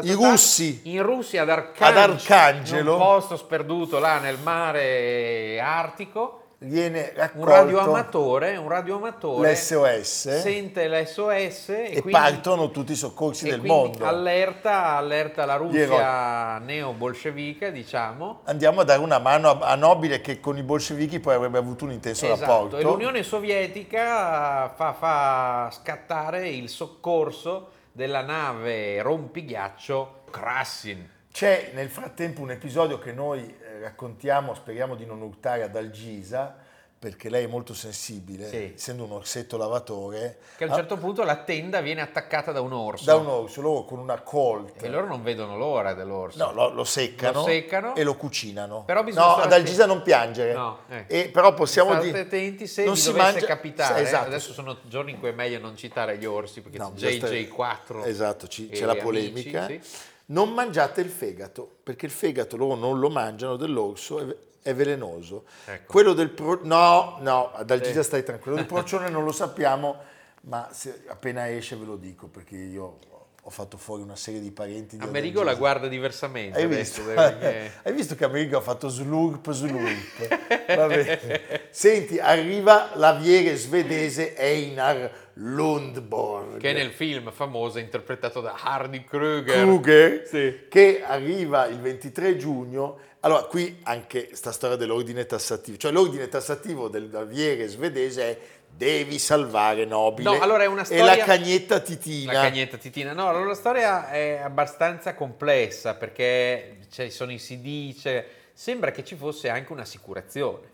i 0.00 0.12
russi 0.12 0.80
in 0.84 1.02
Russia 1.02 1.42
ad 1.42 1.50
Arcangelo, 1.50 2.00
ad 2.00 2.10
Arcangelo. 2.10 2.92
un 2.92 2.98
posto 2.98 3.36
sperduto 3.36 3.98
là 3.98 4.18
nel 4.18 4.38
mare 4.42 5.60
artico 5.60 6.41
viene 6.62 7.12
un 7.14 7.44
raccolto 7.44 7.50
radioamatore, 7.50 8.56
un 8.56 8.68
radioamatore 8.68 9.52
l'SOS 9.52 10.40
sente 10.40 10.88
l'SOS 10.88 11.68
e, 11.70 11.90
e 11.94 12.00
quindi, 12.00 12.10
partono 12.10 12.70
tutti 12.70 12.92
i 12.92 12.96
soccorsi 12.96 13.48
del 13.48 13.60
mondo. 13.62 14.04
Allerta, 14.04 14.96
allerta 14.96 15.44
la. 15.44 15.56
Russia 15.56 16.58
neo-bolscevica, 16.58 17.70
diciamo. 17.70 18.40
Andiamo 18.44 18.80
a 18.80 18.84
dare 18.84 19.00
una 19.00 19.18
mano 19.18 19.50
a, 19.50 19.58
a 19.68 19.74
Nobile 19.74 20.20
che 20.20 20.40
con 20.40 20.56
i 20.56 20.62
bolscevichi 20.62 21.20
poi 21.20 21.34
avrebbe 21.34 21.58
avuto 21.58 21.84
un 21.84 21.92
intenso 21.92 22.26
Esatto, 22.26 22.40
rapporto. 22.40 22.78
e 22.78 22.82
l'Unione 22.82 23.22
Sovietica 23.22 24.72
fa, 24.74 24.92
fa 24.92 25.70
scattare 25.72 26.48
il 26.48 26.68
soccorso 26.68 27.70
della 27.92 28.22
nave 28.22 29.02
rompighiaccio 29.02 30.22
Krassin. 30.30 31.11
C'è 31.32 31.70
nel 31.72 31.88
frattempo 31.88 32.42
un 32.42 32.50
episodio 32.50 32.98
che 32.98 33.12
noi 33.12 33.40
eh, 33.40 33.80
raccontiamo, 33.80 34.52
speriamo 34.54 34.94
di 34.94 35.06
non 35.06 35.22
urtare 35.22 35.62
ad 35.62 35.74
Algisa, 35.74 36.54
perché 36.98 37.30
lei 37.30 37.44
è 37.44 37.46
molto 37.48 37.72
sensibile, 37.72 38.46
Sì. 38.48 38.72
essendo 38.76 39.04
un 39.04 39.12
orsetto 39.12 39.56
lavatore, 39.56 40.38
Che 40.58 40.64
a 40.64 40.66
un 40.66 40.72
ah, 40.74 40.76
certo 40.76 40.98
punto 40.98 41.24
la 41.24 41.36
tenda 41.36 41.80
viene 41.80 42.02
attaccata 42.02 42.52
da 42.52 42.60
un 42.60 42.72
orso. 42.74 43.04
da 43.06 43.16
un 43.16 43.26
orso, 43.26 43.60
loro 43.62 43.84
con 43.84 43.98
una 43.98 44.20
colt, 44.20 44.82
E 44.82 44.88
loro 44.90 45.06
non 45.06 45.22
vedono 45.22 45.56
l'ora 45.56 45.94
dell'orso. 45.94 46.36
no, 46.44 46.52
lo, 46.52 46.68
lo 46.70 46.84
seccano, 46.84 47.40
Lo 47.40 47.44
seccano. 47.46 47.94
e 47.96 48.04
lo 48.04 48.14
cucinano. 48.14 48.84
Però 48.84 49.02
bisogna 49.02 49.26
no, 49.26 49.34
ad 49.36 49.52
Algisa 49.52 49.86
non 49.86 50.02
piangere, 50.02 50.52
No, 50.52 50.80
ecco. 50.86 51.12
e, 51.12 51.28
però 51.30 51.54
possiamo 51.54 51.90
State 51.92 52.06
dire... 52.06 52.20
attenti 52.20 52.66
se 52.66 52.84
non 52.84 52.92
vi 52.92 53.00
si 53.00 53.06
dovesse 53.06 53.30
mangia- 53.32 53.46
capitare. 53.46 54.00
Esatto. 54.02 54.26
Adesso 54.26 54.52
sono 54.52 54.76
giorni 54.84 55.12
in 55.12 55.18
cui 55.18 55.30
è 55.30 55.32
meglio 55.32 55.58
non 55.58 55.76
citare 55.76 56.18
gli 56.18 56.26
orsi 56.26 56.60
perché 56.60 56.76
No, 56.78 56.88
c'è 56.88 56.92
bisogna 56.92 57.16
stare- 57.16 57.48
JJ4. 57.48 58.04
Esatto, 58.06 58.46
ci- 58.46 58.68
c'è 58.68 58.84
la 58.84 58.90
amici, 58.92 59.04
polemica. 59.06 59.66
sì. 59.66 59.80
Non 60.26 60.52
mangiate 60.52 61.00
il 61.00 61.10
fegato, 61.10 61.78
perché 61.82 62.06
il 62.06 62.12
fegato 62.12 62.56
loro 62.56 62.74
non 62.74 62.98
lo 62.98 63.10
mangiano 63.10 63.56
dell'orso, 63.56 64.36
è, 64.62 64.74
velenoso. 64.74 65.44
Ecco. 65.66 65.92
Quello 65.92 66.12
del 66.12 66.30
pro... 66.30 66.60
No, 66.62 67.18
no, 67.20 67.52
ad 67.52 67.70
Algisa 67.70 68.00
Sì. 68.02 68.06
stai 68.08 68.22
tranquillo. 68.24 68.56
Del 68.56 68.66
procione 68.66 69.08
non 69.10 69.24
lo 69.24 69.32
sappiamo, 69.32 69.96
ma 70.42 70.68
se 70.72 71.02
appena 71.08 71.50
esce 71.50 71.76
ve 71.76 71.84
lo 71.84 71.96
dico, 71.96 72.28
perché 72.28 72.56
io 72.56 72.98
ho 73.44 73.50
fatto 73.50 73.76
fuori 73.76 74.02
una 74.02 74.14
serie 74.14 74.38
di 74.40 74.52
parenti 74.52 74.96
di 74.96 75.02
Amerigo 75.04 75.40
Ad 75.40 75.46
la 75.46 75.54
guarda 75.54 75.88
diversamente 75.88 76.60
Hai 76.60 76.66
visto? 76.68 77.02
perché- 77.02 77.72
Hai 77.82 77.92
visto 77.92 78.14
che 78.14 78.24
Amerigo 78.24 78.56
ha 78.58 78.60
fatto 78.60 78.88
slurp 78.88 79.50
slurp? 79.50 80.38
Senti, 81.70 82.18
arriva 82.20 82.90
l'aviere 82.94 83.56
svedese 83.56 84.36
Einar 84.36 85.10
Lundborg. 85.34 86.58
che 86.58 86.70
è 86.70 86.72
nel 86.72 86.90
film 86.92 87.30
famoso 87.32 87.78
interpretato 87.78 88.40
da 88.40 88.54
Hardy 88.62 89.04
Kruger. 89.04 89.62
Kruger, 89.62 90.26
Sì. 90.26 90.66
che 90.68 91.02
arriva 91.04 91.66
il 91.66 91.78
23 91.80 92.36
giugno. 92.36 92.98
Allora, 93.20 93.42
qui 93.44 93.78
anche 93.84 94.30
sta 94.32 94.50
storia 94.52 94.76
dell'ordine 94.76 95.24
tassativo, 95.26 95.76
cioè 95.76 95.92
l'ordine 95.92 96.28
tassativo 96.28 96.88
del 96.88 97.04
naviere 97.10 97.68
svedese 97.68 98.22
è 98.22 98.38
devi 98.74 99.18
salvare 99.18 99.84
nobile 99.84 100.28
No, 100.30 100.40
allora 100.40 100.62
è 100.64 100.66
una 100.66 100.80
e 100.82 100.86
storia- 100.86 101.04
la 101.04 101.16
cagnetta 101.18 101.80
titina. 101.80 102.32
La 102.32 102.40
cagnetta 102.40 102.76
titina. 102.78 103.12
No, 103.12 103.28
allora 103.28 103.44
la 103.44 103.54
storia 103.54 104.10
è 104.10 104.40
abbastanza 104.42 105.14
complessa 105.14 105.94
perché 105.94 106.78
ci 106.90 107.10
sono 107.10 107.32
i 107.32 107.38
si 107.38 107.60
dice, 107.60 108.26
sembra 108.54 108.90
che 108.90 109.04
ci 109.04 109.14
fosse 109.14 109.48
anche 109.50 109.72
un'assicurazione 109.72 110.70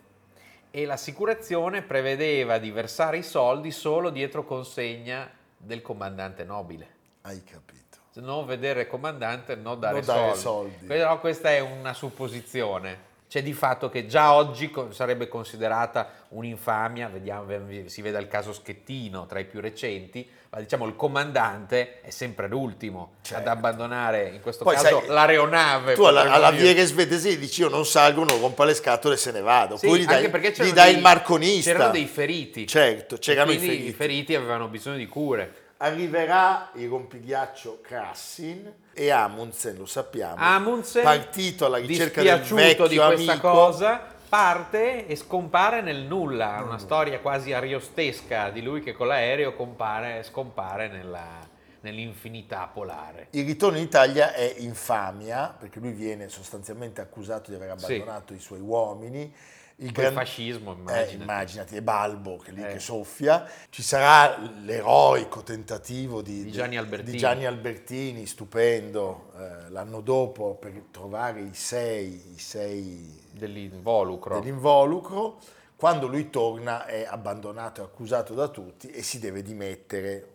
e 0.70 0.84
l'assicurazione 0.84 1.82
prevedeva 1.82 2.58
di 2.58 2.70
versare 2.70 3.18
i 3.18 3.22
soldi 3.22 3.70
solo 3.70 4.10
dietro 4.10 4.44
consegna 4.44 5.30
del 5.56 5.82
comandante 5.82 6.44
nobile. 6.44 6.88
Hai 7.22 7.42
capito. 7.44 7.76
Non 8.14 8.46
vedere 8.46 8.82
il 8.82 8.86
comandante, 8.88 9.54
non 9.54 9.78
dare, 9.78 9.98
Non 9.98 10.04
dare 10.04 10.34
soldi. 10.34 10.38
soldi. 10.72 10.86
Però 10.86 11.20
questa 11.20 11.50
è 11.50 11.60
una 11.60 11.94
supposizione. 11.94 13.06
C'è 13.28 13.42
di 13.42 13.52
fatto 13.52 13.90
che 13.90 14.06
già 14.06 14.32
oggi 14.32 14.72
sarebbe 14.88 15.28
considerata 15.28 16.08
un'infamia, 16.28 17.08
vediamo, 17.08 17.44
si 17.84 18.00
vede 18.00 18.18
il 18.20 18.26
caso 18.26 18.54
Schettino 18.54 19.26
tra 19.26 19.38
i 19.38 19.44
più 19.44 19.60
recenti, 19.60 20.26
ma 20.48 20.60
diciamo 20.60 20.86
il 20.86 20.96
comandante 20.96 22.00
è 22.00 22.08
sempre 22.08 22.48
l'ultimo 22.48 23.16
Certo. 23.20 23.42
ad 23.50 23.54
abbandonare, 23.54 24.30
in 24.30 24.40
questo 24.40 24.64
Poi, 24.64 24.76
caso, 24.76 25.00
sai, 25.00 25.08
l'aeronave. 25.08 25.92
Tu 25.92 26.04
alla, 26.04 26.32
alla 26.32 26.50
viere 26.52 26.86
svedese 26.86 27.38
dici 27.38 27.60
io 27.60 27.68
non 27.68 27.84
salgo, 27.84 28.24
non 28.24 28.40
rompa 28.40 28.64
le 28.64 28.72
scatole 28.72 29.14
e 29.16 29.18
se 29.18 29.30
ne 29.30 29.42
vado. 29.42 29.76
Sì, 29.76 29.88
Poi 29.88 30.00
gli 30.00 30.04
dai, 30.06 30.16
anche 30.16 30.30
perché 30.30 30.48
gli 30.48 30.52
c'erano 30.54 30.72
dai 30.74 30.86
dei- 30.86 30.94
il 30.96 31.02
marconista. 31.02 31.70
C'erano 31.72 31.90
dei 31.92 32.06
feriti. 32.06 32.66
Certo, 32.66 33.18
c'erano 33.18 33.50
i 33.52 33.56
quindi 33.58 33.74
feriti. 33.74 33.88
i 33.90 33.92
feriti 33.92 34.34
avevano 34.34 34.68
bisogno 34.68 34.96
di 34.96 35.06
cure. 35.06 35.52
Arriverà 35.80 36.70
il 36.76 36.88
rompighiaccio 36.88 37.80
Krassin 37.82 38.72
e 38.98 39.10
Amundsen, 39.10 39.76
lo 39.76 39.86
sappiamo, 39.86 40.34
Amundsen, 40.38 41.04
partito 41.04 41.66
alla 41.66 41.76
ricerca 41.78 42.20
del 42.20 42.40
vecchio 42.40 42.88
di 42.88 42.96
questa 42.96 43.32
amico. 43.32 43.50
cosa, 43.50 44.00
parte 44.28 45.06
e 45.06 45.14
scompare 45.14 45.80
nel 45.80 45.98
nulla. 46.02 46.60
Una 46.64 46.78
storia 46.78 47.20
quasi 47.20 47.52
ariostesca 47.52 48.50
di 48.50 48.60
lui 48.60 48.82
che 48.82 48.92
con 48.94 49.06
l'aereo 49.06 49.54
compare, 49.54 50.24
scompare 50.24 50.88
nella- 50.88 51.46
nell'infinità 51.80 52.68
polare. 52.72 53.28
Il 53.30 53.46
ritorno 53.46 53.78
in 53.78 53.84
Italia 53.84 54.34
è 54.34 54.56
infamia, 54.58 55.54
perché 55.56 55.78
lui 55.78 55.92
viene 55.92 56.28
sostanzialmente 56.28 57.00
accusato 57.00 57.50
di 57.50 57.56
aver 57.56 57.78
Sì. 57.78 57.84
abbandonato 57.84 58.34
i 58.34 58.40
suoi 58.40 58.58
uomini. 58.60 59.32
Il 59.80 59.92
gran- 59.92 60.12
fascismo, 60.12 60.72
Eh, 60.72 60.76
immaginati. 60.76 61.14
immaginati, 61.14 61.76
è 61.76 61.82
Balbo 61.82 62.36
che 62.38 62.50
lì 62.50 62.62
Eh. 62.64 62.66
che 62.72 62.78
soffia. 62.80 63.48
Ci 63.70 63.82
sarà 63.82 64.36
l'eroico 64.64 65.42
tentativo 65.44 66.20
di, 66.20 66.42
Di 66.42 66.50
Gianni 66.50 66.76
Albertini. 66.76 67.12
di 67.12 67.16
Gianni 67.18 67.44
Albertini, 67.46 68.26
stupendo, 68.26 69.30
eh, 69.38 69.70
l'anno 69.70 70.00
dopo 70.00 70.54
per 70.56 70.72
trovare 70.90 71.42
i 71.42 71.54
sei, 71.54 72.32
i 72.34 72.38
sei 72.40 73.24
Dell'involucro. 73.30 74.40
dell'involucro. 74.40 75.38
Quando 75.76 76.08
lui 76.08 76.28
torna 76.28 76.84
è 76.86 77.04
abbandonato 77.08 77.80
e 77.80 77.84
accusato 77.84 78.34
da 78.34 78.48
tutti 78.48 78.88
e 78.90 79.02
si 79.02 79.20
deve 79.20 79.42
dimettere, 79.42 80.30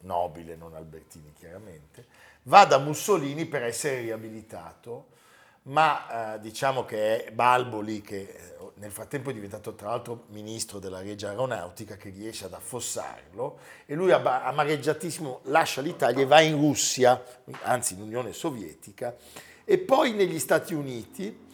nobile, 0.00 0.56
non 0.56 0.74
Albertini 0.74 1.32
chiaramente, 1.32 2.04
va 2.42 2.66
da 2.66 2.76
Mussolini 2.76 3.46
per 3.46 3.62
essere 3.62 4.00
riabilitato, 4.02 5.06
ma 5.62 6.34
eh, 6.34 6.40
diciamo 6.40 6.84
che 6.84 7.24
è 7.24 7.30
Balbo 7.32 7.80
lì 7.80 8.02
che 8.02 8.18
eh, 8.20 8.54
nel 8.84 8.92
frattempo 8.92 9.30
è 9.30 9.32
diventato 9.32 9.74
tra 9.74 9.88
l'altro 9.88 10.24
ministro 10.28 10.78
della 10.78 11.00
Regia 11.00 11.30
Aeronautica 11.30 11.96
che 11.96 12.10
riesce 12.10 12.44
ad 12.44 12.52
affossarlo 12.52 13.58
e 13.86 13.94
lui 13.94 14.12
amareggiatissimo 14.12 15.40
lascia 15.44 15.80
l'Italia 15.80 16.22
e 16.22 16.26
va 16.26 16.40
in 16.42 16.56
Russia, 16.56 17.22
anzi 17.62 17.94
in 17.94 18.02
Unione 18.02 18.34
Sovietica, 18.34 19.16
e 19.64 19.78
poi 19.78 20.12
negli 20.12 20.38
Stati 20.38 20.74
Uniti, 20.74 21.46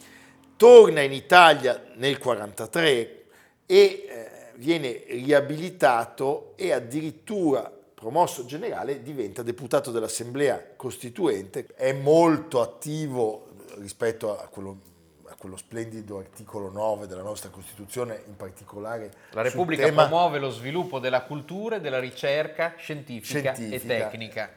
torna 0.57 0.99
in 0.99 1.13
Italia 1.13 1.75
nel 1.95 2.19
1943 2.19 3.23
e 3.65 3.75
eh, 3.75 4.05
viene 4.55 5.03
riabilitato 5.07 6.51
e 6.57 6.73
addirittura 6.73 7.71
promosso 7.93 8.45
generale 8.45 9.01
diventa 9.01 9.41
deputato 9.41 9.91
dell'Assemblea 9.91 10.73
Costituente, 10.75 11.65
è 11.75 11.93
molto 11.93 12.59
attivo 12.59 13.51
rispetto 13.77 14.37
a 14.37 14.47
quello, 14.47 14.79
quello 15.41 15.57
splendido 15.57 16.19
articolo 16.19 16.69
9 16.69 17.07
della 17.07 17.23
nostra 17.23 17.49
Costituzione, 17.49 18.21
in 18.27 18.35
particolare 18.35 19.11
La 19.31 19.41
Repubblica 19.41 19.91
promuove 19.91 20.37
lo 20.37 20.51
sviluppo 20.51 20.99
della 20.99 21.23
cultura 21.23 21.77
e 21.77 21.81
della 21.81 21.97
ricerca 21.97 22.75
scientifica, 22.77 23.51
Scientifica. 23.51 23.93
e 23.93 23.97
tecnica. 23.97 24.51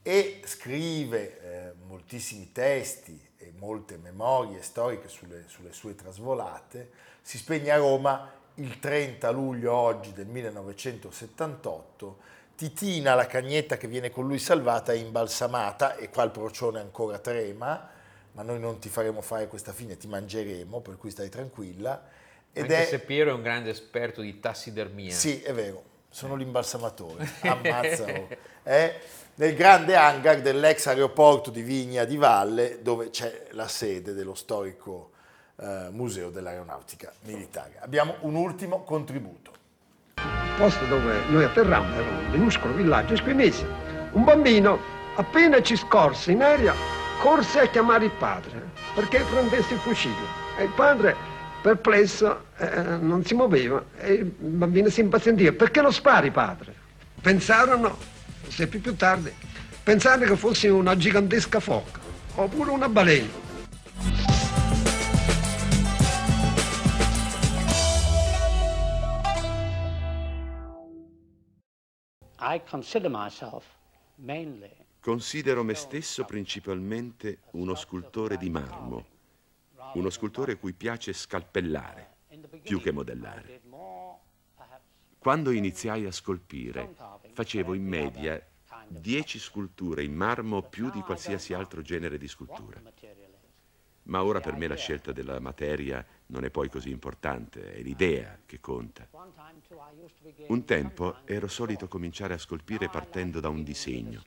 e 0.00 0.40
scrive 0.46 1.38
eh, 1.38 1.72
moltissimi 1.86 2.50
testi 2.50 3.20
e 3.36 3.52
molte 3.58 3.98
memorie 3.98 4.62
storiche 4.62 5.08
sulle, 5.08 5.44
sulle 5.48 5.74
sue 5.74 5.94
trasvolate. 5.94 6.92
Si 7.20 7.36
spegne 7.36 7.70
a 7.70 7.76
Roma 7.76 8.32
il 8.54 8.78
30 8.78 9.30
luglio 9.32 9.74
oggi 9.74 10.14
del 10.14 10.28
1978. 10.28 12.18
Titina, 12.54 13.14
la 13.14 13.26
cagnetta 13.26 13.76
che 13.76 13.86
viene 13.86 14.10
con 14.10 14.26
lui 14.26 14.38
salvata, 14.38 14.94
è 14.94 14.96
imbalsamata 14.96 15.96
e 15.96 16.08
qua 16.08 16.22
il 16.22 16.30
procione 16.30 16.80
ancora 16.80 17.18
trema, 17.18 17.91
ma 18.32 18.42
noi 18.42 18.58
non 18.58 18.78
ti 18.78 18.88
faremo 18.88 19.20
fare 19.20 19.48
questa 19.48 19.72
fine, 19.72 19.96
ti 19.96 20.06
mangeremo, 20.06 20.80
per 20.80 20.96
cui 20.96 21.10
stai 21.10 21.28
tranquilla. 21.28 22.02
Ed 22.52 22.64
Anche 22.64 22.82
è... 22.82 22.86
se 22.86 22.98
Piero 23.00 23.30
è 23.30 23.32
un 23.34 23.42
grande 23.42 23.70
esperto 23.70 24.20
di 24.20 24.40
tassidermia. 24.40 25.12
Sì, 25.12 25.40
è 25.42 25.52
vero, 25.52 25.82
sono 26.08 26.34
l'imbalsamatore, 26.34 27.28
ammazzalo. 27.42 28.28
È 28.62 29.00
nel 29.34 29.54
grande 29.54 29.96
hangar 29.96 30.40
dell'ex 30.40 30.86
aeroporto 30.86 31.50
di 31.50 31.62
Vigna 31.62 32.04
di 32.04 32.16
Valle, 32.16 32.80
dove 32.82 33.10
c'è 33.10 33.48
la 33.52 33.68
sede 33.68 34.12
dello 34.12 34.34
storico 34.34 35.10
eh, 35.56 35.88
Museo 35.90 36.30
dell'Aeronautica 36.30 37.12
Militare. 37.22 37.78
Abbiamo 37.80 38.16
un 38.20 38.34
ultimo 38.34 38.82
contributo. 38.82 39.50
Il 40.16 40.58
posto 40.58 40.84
dove 40.86 41.24
noi 41.28 41.44
atterrammo 41.44 41.94
era 41.94 42.08
un 42.08 42.30
minuscolo 42.30 42.74
villaggio 42.74 43.14
esquimese. 43.14 43.66
Un 44.12 44.24
bambino, 44.24 44.78
appena 45.16 45.62
ci 45.62 45.76
scorse 45.76 46.32
in 46.32 46.42
aria, 46.42 46.74
corse 47.22 47.60
a 47.60 47.68
chiamare 47.68 48.06
il 48.06 48.10
padre 48.10 48.70
perché 48.96 49.24
prendesse 49.30 49.74
il 49.74 49.78
fucile. 49.78 50.40
E 50.58 50.64
il 50.64 50.70
padre 50.70 51.14
perplesso, 51.62 52.46
eh, 52.56 52.82
non 52.98 53.24
si 53.24 53.34
muoveva 53.34 53.84
e 53.96 54.12
il 54.14 54.24
bambino 54.24 54.88
si 54.88 55.00
impazientiva. 55.00 55.52
Perché 55.52 55.80
lo 55.80 55.92
spari, 55.92 56.32
padre? 56.32 56.74
Pensarono, 57.20 57.96
sempre 58.48 58.80
più 58.80 58.96
tardi, 58.96 59.32
pensarono 59.84 60.26
che 60.26 60.36
fosse 60.36 60.68
una 60.68 60.96
gigantesca 60.96 61.60
foca 61.60 62.00
oppure 62.34 62.70
una 62.72 62.88
balena. 62.88 63.40
I 72.40 72.60
consider 72.68 73.08
myself 73.08 73.64
mainly 74.16 74.81
Considero 75.02 75.64
me 75.64 75.74
stesso 75.74 76.24
principalmente 76.24 77.40
uno 77.54 77.74
scultore 77.74 78.36
di 78.36 78.48
marmo, 78.48 79.04
uno 79.94 80.10
scultore 80.10 80.56
cui 80.56 80.74
piace 80.74 81.12
scalpellare 81.12 82.18
più 82.62 82.80
che 82.80 82.92
modellare. 82.92 83.62
Quando 85.18 85.50
iniziai 85.50 86.06
a 86.06 86.12
scolpire, 86.12 86.94
facevo 87.32 87.74
in 87.74 87.84
media 87.84 88.40
10 88.86 89.40
sculture 89.40 90.04
in 90.04 90.14
marmo 90.14 90.62
più 90.62 90.88
di 90.92 91.00
qualsiasi 91.00 91.52
altro 91.52 91.82
genere 91.82 92.16
di 92.16 92.28
scultura. 92.28 92.80
Ma 94.04 94.24
ora 94.24 94.40
per 94.40 94.56
me 94.56 94.66
la 94.66 94.74
scelta 94.74 95.12
della 95.12 95.38
materia 95.38 96.04
non 96.26 96.44
è 96.44 96.50
poi 96.50 96.68
così 96.68 96.90
importante, 96.90 97.72
è 97.74 97.82
l'idea 97.82 98.38
che 98.44 98.58
conta. 98.60 99.08
Un 100.46 100.64
tempo 100.64 101.18
ero 101.24 101.46
solito 101.46 101.86
cominciare 101.86 102.34
a 102.34 102.38
scolpire 102.38 102.88
partendo 102.88 103.38
da 103.38 103.48
un 103.48 103.62
disegno. 103.62 104.24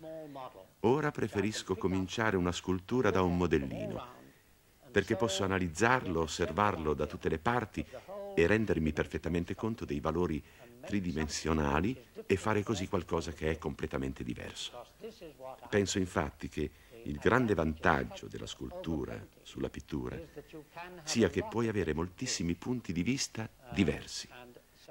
Ora 0.82 1.12
preferisco 1.12 1.76
cominciare 1.76 2.38
una 2.38 2.52
scultura 2.52 3.12
da 3.12 3.22
un 3.22 3.36
modellino, 3.36 4.14
perché 4.92 5.16
posso 5.16 5.44
analizzarlo, 5.44 6.22
osservarlo 6.22 6.94
da 6.94 7.06
tutte 7.06 7.28
le 7.28 7.40
parti 7.40 7.86
e 8.34 8.48
rendermi 8.48 8.94
perfettamente 8.94 9.56
conto 9.56 9.84
dei 9.84 10.00
valori 10.00 10.42
tridimensionali 10.86 12.02
e 12.26 12.36
fare 12.38 12.64
così 12.64 12.88
qualcosa 12.88 13.34
che 13.34 13.52
è 13.52 13.58
completamente 13.58 14.24
diverso. 14.24 14.86
Penso 15.70 15.98
infatti 16.00 16.48
che 16.48 16.72
il 17.06 17.18
grande 17.18 17.54
vantaggio 17.54 18.28
della 18.28 18.48
scultura 18.48 19.20
sulla 19.42 19.70
pittura 19.70 20.18
sia 21.04 21.30
che 21.30 21.44
puoi 21.44 21.68
avere 21.68 21.94
moltissimi 21.94 22.56
punti 22.56 22.94
di 22.94 23.04
vista 23.04 23.48
diversi. 23.72 24.28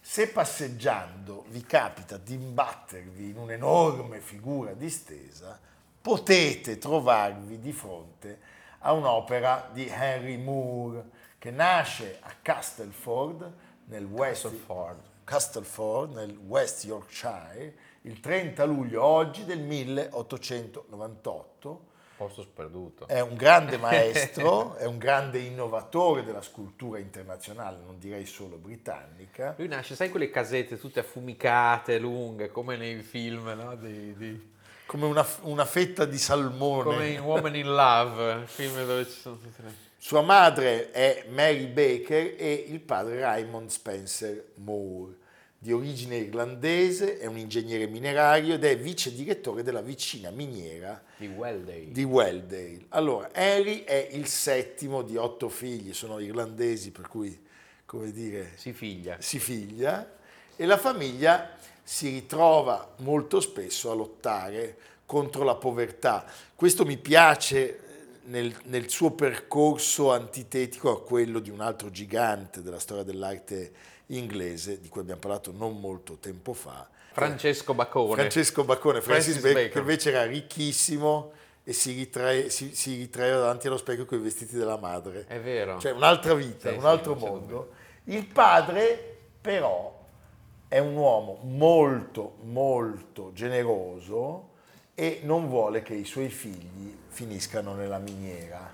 Se 0.01 0.29
passeggiando 0.29 1.47
vi 1.49 1.63
capita 1.63 2.17
di 2.19 2.35
imbattervi 2.35 3.31
in 3.31 3.39
un'enorme 3.39 4.21
figura 4.21 4.75
distesa, 4.75 5.59
potete 6.01 6.79
trovarvi 6.79 7.59
di 7.59 7.73
fronte 7.73 8.39
a 8.81 8.93
un'opera 8.93 9.71
di 9.73 9.89
Henry 9.89 10.37
Moore 10.37 11.11
che 11.39 11.51
nasce 11.51 12.19
a 12.21 12.33
Castleford 12.41 13.53
nel 13.87 14.05
West, 14.05 14.43
Castleford. 14.43 15.01
Castleford, 15.25 16.15
nel 16.15 16.37
West 16.37 16.85
Yorkshire 16.85 17.75
il 18.03 18.21
30 18.21 18.65
luglio 18.67 19.03
oggi 19.03 19.47
del 19.47 19.61
1898 19.61 21.93
Posto 22.17 22.43
sperduto. 22.43 23.09
è 23.09 23.21
un 23.21 23.35
grande 23.35 23.77
maestro, 23.79 24.77
è 24.77 24.85
un 24.87 24.99
grande 24.99 25.39
innovatore 25.41 26.23
della 26.25 26.43
scultura 26.43 26.99
internazionale, 26.99 27.79
non 27.85 27.99
direi 27.99 28.25
solo 28.27 28.57
britannica. 28.57 29.55
Lui 29.59 29.69
nasce, 29.69 29.95
sai, 29.95 30.11
quelle 30.11 30.31
casette 30.31 30.79
tutte 30.79 31.01
affumicate, 31.01 31.99
lunghe, 31.99 32.51
come 32.51 32.77
nei 32.77 33.03
film, 33.03 33.49
no? 33.57 33.75
Di, 33.77 34.15
di- 34.17 34.53
Come 34.87 35.07
una, 35.07 35.27
una 35.43 35.65
fetta 35.65 36.05
di 36.05 36.19
salmone. 36.19 36.83
come 36.85 37.09
in 37.09 37.21
Woman 37.21 37.57
in 37.57 37.75
Love, 37.75 38.33
il 38.43 38.47
film 38.49 38.85
dove 38.85 39.05
ci 39.07 39.19
sono 39.21 39.37
tutte 39.39 39.63
le... 39.63 39.73
Sua 39.97 40.21
madre 40.21 40.91
è 40.91 41.25
Mary 41.31 41.67
Baker 41.67 42.35
e 42.37 42.67
il 42.69 42.81
padre 42.81 43.21
Raymond 43.21 43.71
Spencer 43.71 44.51
Moore. 44.57 45.15
Di 45.65 45.73
origine 45.73 46.17
irlandese, 46.19 47.17
è 47.17 47.25
un 47.25 47.39
ingegnere 47.39 47.87
minerario 47.87 48.57
ed 48.57 48.65
è 48.65 48.77
vice 48.77 49.15
direttore 49.15 49.63
della 49.63 49.81
vicina 49.81 50.29
miniera 50.29 51.03
di 51.17 51.27
Welldale. 51.27 51.91
di 51.91 52.05
Welldale. 52.05 52.85
Allora, 52.91 53.31
Harry 53.33 53.83
è 53.85 54.11
il 54.13 54.27
settimo 54.27 55.01
di 55.01 55.17
otto 55.17 55.49
figli, 55.49 55.95
sono 55.95 56.19
irlandesi 56.19 56.91
per 56.91 57.09
cui, 57.09 57.43
come 57.87 58.13
dire, 58.13 58.53
Si 58.57 58.75
figlia. 58.75 59.17
si 59.21 59.39
figlia 59.39 60.07
e 60.55 60.67
la 60.67 60.77
famiglia 60.77 61.57
si 61.83 62.11
ritrova 62.11 62.97
molto 62.99 63.41
spesso 63.41 63.91
a 63.91 63.95
lottare 63.95 64.77
contro 65.07 65.45
la 65.45 65.55
povertà. 65.55 66.27
Questo 66.55 66.85
mi 66.85 66.99
piace 66.99 67.81
nel, 68.25 68.55
nel 68.65 68.91
suo 68.91 69.13
percorso 69.13 70.13
antitetico 70.13 70.91
a 70.91 71.03
quello 71.03 71.39
di 71.39 71.49
un 71.49 71.61
altro 71.61 71.91
gigante 71.91 72.61
della 72.61 72.79
storia 72.79 73.03
dell'arte 73.03 73.93
inglese, 74.17 74.81
di 74.81 74.89
cui 74.89 75.01
abbiamo 75.01 75.21
parlato 75.21 75.53
non 75.53 75.79
molto 75.81 76.17
tempo 76.19 76.53
fa, 76.53 76.89
Francesco 77.13 77.75
Bacone. 77.75 78.15
Francesco 78.15 78.65
Baccone, 78.65 79.01
Francis, 79.01 79.39
Francis 79.39 79.53
Bacon, 79.55 79.71
che 79.73 79.79
invece 79.79 80.11
era 80.11 80.25
ricchissimo 80.25 81.33
e 81.63 81.73
si, 81.73 81.93
ritrae- 81.93 82.51
si- 82.51 82.75
si 82.75 82.97
ritraeva 82.97 83.39
davanti 83.41 83.67
allo 83.69 83.77
specchio 83.77 84.05
con 84.05 84.19
i 84.19 84.23
vestiti 84.23 84.57
della 84.57 84.77
madre. 84.77 85.25
È 85.27 85.39
vero. 85.41 85.79
Cioè 85.79 85.93
un'altra 85.93 86.35
vita, 86.35 86.69
Sì, 86.71 86.75
un 86.75 86.81
sì, 86.81 86.87
altro 86.87 87.15
c'è 87.15 87.21
mondo. 87.21 87.71
Il 88.05 88.27
padre 88.27 89.17
però 89.41 90.03
è 90.69 90.79
un 90.79 90.97
uomo 90.97 91.39
molto, 91.43 92.35
molto 92.43 93.31
generoso 93.33 94.49
e 94.95 95.21
non 95.23 95.49
vuole 95.49 95.83
che 95.83 95.95
i 95.95 96.05
suoi 96.05 96.29
figli 96.29 96.97
finiscano 97.09 97.75
nella 97.75 97.99
miniera, 97.99 98.73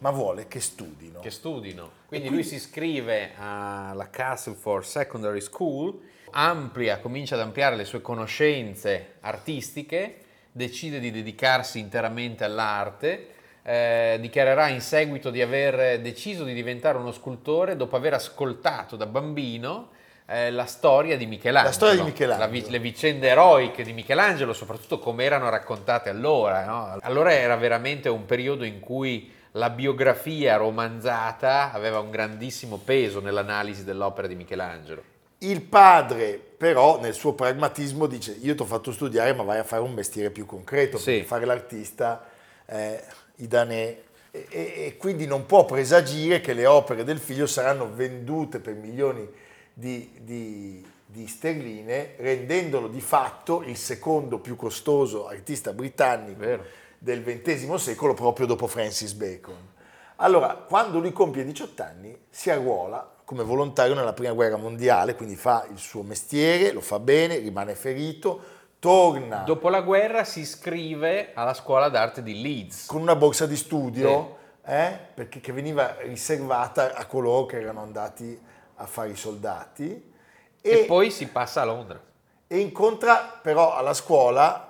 ma 0.00 0.10
vuole 0.10 0.48
che 0.48 0.60
studino. 0.60 1.20
che 1.20 1.30
studino. 1.30 1.90
Quindi 2.06 2.28
lui 2.28 2.42
si 2.42 2.56
iscrive 2.56 3.32
alla 3.38 4.10
Castleford 4.10 4.84
Secondary 4.84 5.40
School, 5.40 5.98
amplia, 6.32 6.98
comincia 6.98 7.34
ad 7.34 7.42
ampliare 7.42 7.76
le 7.76 7.84
sue 7.84 8.00
conoscenze 8.00 9.14
artistiche, 9.20 10.16
decide 10.52 11.00
di 11.00 11.10
dedicarsi 11.10 11.78
interamente 11.78 12.44
all'arte, 12.44 13.28
eh, 13.62 14.16
dichiarerà 14.20 14.68
in 14.68 14.80
seguito 14.80 15.30
di 15.30 15.42
aver 15.42 16.00
deciso 16.00 16.44
di 16.44 16.54
diventare 16.54 16.96
uno 16.96 17.12
scultore 17.12 17.76
dopo 17.76 17.94
aver 17.94 18.14
ascoltato 18.14 18.96
da 18.96 19.06
bambino 19.06 19.90
eh, 20.26 20.50
la 20.50 20.64
storia 20.64 21.16
di 21.18 21.26
Michelangelo. 21.26 21.68
La 21.68 21.74
storia 21.74 22.02
di 22.02 22.10
Michelangelo. 22.10 22.46
La 22.46 22.50
vi- 22.50 22.70
le 22.70 22.78
vicende 22.78 23.28
eroiche 23.28 23.82
di 23.82 23.92
Michelangelo, 23.92 24.54
soprattutto 24.54 24.98
come 24.98 25.24
erano 25.24 25.50
raccontate 25.50 26.08
allora. 26.08 26.64
no? 26.64 26.96
Allora 27.02 27.32
era 27.32 27.56
veramente 27.56 28.08
un 28.08 28.24
periodo 28.24 28.64
in 28.64 28.80
cui 28.80 29.38
la 29.52 29.70
biografia 29.70 30.56
romanzata 30.56 31.72
aveva 31.72 31.98
un 32.00 32.10
grandissimo 32.10 32.76
peso 32.78 33.20
nell'analisi 33.20 33.84
dell'opera 33.84 34.26
di 34.28 34.34
Michelangelo. 34.34 35.02
Il 35.38 35.62
padre 35.62 36.38
però 36.38 37.00
nel 37.00 37.14
suo 37.14 37.32
pragmatismo 37.32 38.06
dice 38.06 38.36
io 38.40 38.54
ti 38.54 38.62
ho 38.62 38.66
fatto 38.66 38.92
studiare 38.92 39.32
ma 39.32 39.42
vai 39.42 39.58
a 39.58 39.64
fare 39.64 39.82
un 39.82 39.92
mestiere 39.94 40.30
più 40.30 40.44
concreto, 40.46 40.98
Sì. 40.98 41.22
fare 41.22 41.46
l'artista 41.46 42.28
eh, 42.66 43.02
idanè 43.36 43.98
e, 44.30 44.46
e- 44.48 44.74
e 44.86 44.96
quindi 44.96 45.26
non 45.26 45.46
può 45.46 45.64
presagire 45.64 46.40
che 46.40 46.52
le 46.52 46.66
opere 46.66 47.02
del 47.04 47.18
figlio 47.18 47.46
saranno 47.46 47.90
vendute 47.92 48.60
per 48.60 48.74
milioni 48.74 49.26
di, 49.72 50.10
di- 50.20 50.86
di 51.06 51.26
sterline, 51.26 52.14
rendendolo 52.18 52.86
di 52.86 53.00
fatto 53.00 53.62
il 53.62 53.76
secondo 53.76 54.38
più 54.38 54.54
costoso 54.54 55.26
artista 55.26 55.72
britannico 55.72 56.38
Vero. 56.38 56.64
Del 57.02 57.22
XX 57.24 57.74
secolo 57.76 58.12
proprio 58.14 58.46
dopo 58.46 58.66
Francis 58.66 59.12
Bacon. 59.14 59.68
Allora, 60.16 60.54
quando 60.54 60.98
lui 60.98 61.12
compie 61.12 61.44
18 61.44 61.82
anni, 61.82 62.16
si 62.28 62.50
arruola 62.50 63.16
come 63.24 63.42
volontario 63.42 63.94
nella 63.94 64.12
prima 64.12 64.32
guerra 64.32 64.56
mondiale, 64.56 65.14
quindi 65.14 65.34
fa 65.34 65.66
il 65.70 65.78
suo 65.78 66.02
mestiere, 66.02 66.72
lo 66.72 66.80
fa 66.82 66.98
bene, 66.98 67.38
rimane 67.38 67.74
ferito, 67.74 68.40
torna 68.78 69.38
Dopo 69.44 69.70
la 69.70 69.80
guerra 69.80 70.24
si 70.24 70.40
iscrive 70.40 71.30
alla 71.32 71.54
scuola 71.54 71.88
d'arte 71.88 72.22
di 72.22 72.40
Leeds. 72.42 72.86
con 72.86 73.00
una 73.00 73.16
borsa 73.16 73.46
di 73.46 73.56
studio, 73.56 74.36
eh, 74.64 74.98
perché, 75.14 75.40
che 75.40 75.52
veniva 75.52 75.96
riservata 76.00 76.94
a 76.94 77.06
coloro 77.06 77.46
che 77.46 77.60
erano 77.60 77.80
andati 77.80 78.38
a 78.76 78.86
fare 78.86 79.10
i 79.10 79.16
soldati, 79.16 80.12
E, 80.60 80.84
poi 80.86 81.10
si 81.10 81.26
passa 81.28 81.62
a 81.62 81.64
Londra. 81.64 81.98
e 82.46 82.58
incontra 82.58 83.38
però 83.40 83.74
alla 83.74 83.94
scuola 83.94 84.69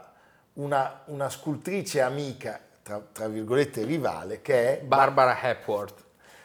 una, 0.55 1.03
una 1.07 1.31
scultrice 1.31 2.01
amica, 2.01 2.61
tra, 2.83 3.03
tra 3.13 3.29
virgolette 3.29 3.85
rivale, 3.85 4.43
che 4.43 4.79
è 4.79 4.83
Barbara 4.83 5.41
Hepworth. 5.41 6.05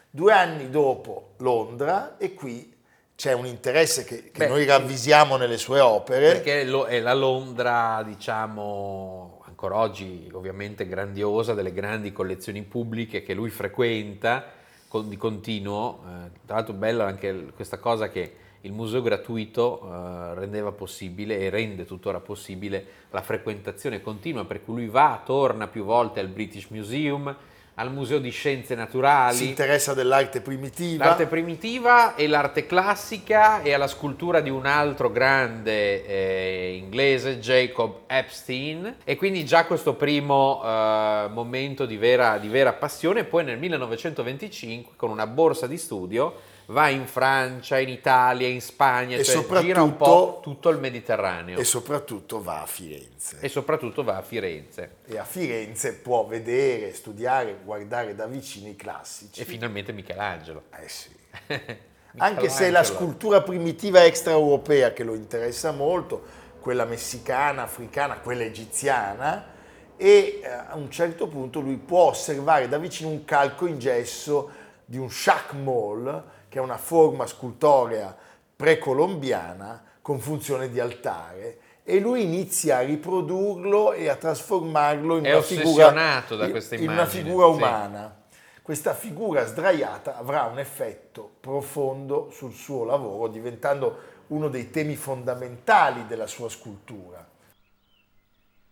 Due 0.09 0.31
anni 0.31 0.69
dopo 0.69 1.33
Londra 1.37 2.17
e 2.17 2.33
qui 2.33 2.73
c'è 3.15 3.33
un 3.33 3.45
interesse 3.45 4.03
che, 4.03 4.31
che 4.31 4.39
Beh, 4.39 4.47
noi 4.47 4.65
ravvisiamo 4.65 5.37
nelle 5.37 5.57
sue 5.57 5.79
opere. 5.79 6.33
Perché 6.33 6.61
è 6.61 6.99
la 6.99 7.13
Londra, 7.13 8.03
diciamo, 8.05 9.41
ancora 9.45 9.77
oggi 9.77 10.29
ovviamente 10.33 10.87
grandiosa, 10.87 11.53
delle 11.53 11.71
grandi 11.71 12.11
collezioni 12.11 12.61
pubbliche 12.63 13.23
che 13.23 13.33
lui 13.33 13.49
frequenta 13.49 14.45
con- 14.87 15.09
di 15.09 15.17
continuo. 15.17 16.03
Eh, 16.03 16.31
tra 16.45 16.55
l'altro 16.55 16.73
bella 16.73 17.05
anche 17.05 17.51
questa 17.55 17.77
cosa 17.77 18.09
che 18.09 18.35
il 18.65 18.73
museo 18.73 19.01
gratuito 19.01 19.81
eh, 19.81 20.33
rendeva 20.33 20.71
possibile 20.71 21.39
e 21.39 21.49
rende 21.49 21.85
tuttora 21.85 22.19
possibile 22.19 22.85
la 23.11 23.21
frequentazione 23.21 24.01
continua, 24.01 24.43
per 24.43 24.63
cui 24.63 24.73
lui 24.73 24.87
va, 24.87 25.21
torna 25.23 25.67
più 25.67 25.83
volte 25.83 26.19
al 26.19 26.27
British 26.27 26.67
Museum, 26.69 27.33
al 27.75 27.91
Museo 27.91 28.19
di 28.19 28.29
Scienze 28.29 28.73
Naturali. 28.73 29.35
Si 29.35 29.47
interessa 29.49 29.93
dell'arte 29.93 30.41
primitiva. 30.41 31.05
L'arte 31.05 31.27
primitiva 31.27 32.15
e 32.15 32.27
l'arte 32.27 32.65
classica 32.65 33.61
e 33.61 33.73
alla 33.73 33.87
scultura 33.87 34.39
di 34.39 34.49
un 34.49 34.65
altro 34.65 35.11
grande 35.11 36.05
eh, 36.05 36.75
inglese, 36.75 37.39
Jacob 37.39 37.99
Epstein. 38.07 38.97
E 39.03 39.15
quindi 39.17 39.45
già 39.45 39.65
questo 39.65 39.95
primo 39.95 40.61
eh, 40.63 41.27
momento 41.31 41.85
di 41.85 41.97
vera, 41.97 42.37
di 42.37 42.47
vera 42.47 42.73
passione. 42.73 43.25
Poi 43.25 43.43
nel 43.43 43.59
1925, 43.59 44.93
con 44.95 45.09
una 45.09 45.27
borsa 45.27 45.67
di 45.67 45.77
studio, 45.77 46.53
va 46.67 46.89
in 46.89 47.05
Francia, 47.05 47.79
in 47.79 47.89
Italia, 47.89 48.47
in 48.47 48.61
Spagna, 48.61 49.17
E 49.17 49.23
cioè 49.23 49.61
gira 49.61 49.81
un 49.81 49.95
po' 49.95 50.39
tutto 50.41 50.69
il 50.69 50.79
Mediterraneo. 50.79 51.59
E 51.59 51.63
soprattutto 51.63 52.41
va 52.41 52.61
a 52.61 52.65
Firenze. 52.65 53.37
E 53.39 53.49
soprattutto 53.49 54.03
va 54.03 54.17
a 54.17 54.21
Firenze. 54.21 54.97
E 55.05 55.17
a 55.17 55.23
Firenze 55.23 55.93
può 55.93 56.25
vedere, 56.25 56.93
studiare, 56.93 57.57
guardare 57.63 58.15
da 58.15 58.25
vicino 58.25 58.69
i 58.69 58.75
classici. 58.75 59.41
E 59.41 59.45
finalmente 59.45 59.91
Michelangelo. 59.91 60.63
Eh 60.77 60.89
sì. 60.89 61.09
Anche 62.17 62.49
se 62.49 62.67
è 62.67 62.69
la 62.69 62.83
scultura 62.83 63.41
primitiva 63.41 64.05
extraeuropea 64.05 64.93
che 64.93 65.03
lo 65.03 65.15
interessa 65.15 65.71
molto, 65.71 66.23
quella 66.61 66.85
messicana, 66.85 67.63
africana, 67.63 68.19
quella 68.19 68.43
egiziana, 68.43 69.53
e 69.97 70.41
eh, 70.41 70.47
a 70.47 70.75
un 70.75 70.89
certo 70.89 71.27
punto 71.27 71.59
lui 71.59 71.77
può 71.77 72.09
osservare 72.09 72.67
da 72.67 72.77
vicino 72.77 73.09
un 73.09 73.25
calco 73.25 73.65
in 73.65 73.79
gesso 73.79 74.49
di 74.85 74.97
un 74.97 75.09
shakmol, 75.09 76.23
che 76.55 76.61
è 76.61 76.63
una 76.63 76.77
forma 76.77 77.27
scultorea 77.27 78.15
precolombiana 78.55 79.83
con 80.01 80.21
funzione 80.21 80.69
di 80.69 80.79
altare, 80.79 81.57
e 81.83 81.99
lui 81.99 82.23
inizia 82.23 82.77
a 82.77 82.79
riprodurlo 82.79 83.91
e 83.91 84.07
a 84.07 84.15
trasformarlo 84.15 85.17
in 85.17 85.25
una 85.25 85.41
figura, 85.41 86.23
questa 86.49 86.75
in 86.75 86.83
una 86.83 86.93
immagine, 86.93 87.23
figura 87.23 87.47
sì. 87.47 87.51
umana. 87.51 88.23
Questa 88.61 88.93
figura 88.93 89.45
sdraiata 89.45 90.17
avrà 90.17 90.43
un 90.43 90.57
effetto 90.57 91.29
profondo 91.41 92.29
sul 92.31 92.53
suo 92.53 92.85
lavoro, 92.85 93.27
diventando 93.27 93.97
uno 94.27 94.47
dei 94.47 94.69
temi 94.71 94.95
fondamentali 94.95 96.07
della 96.07 96.25
sua 96.25 96.47
scultura. 96.47 97.27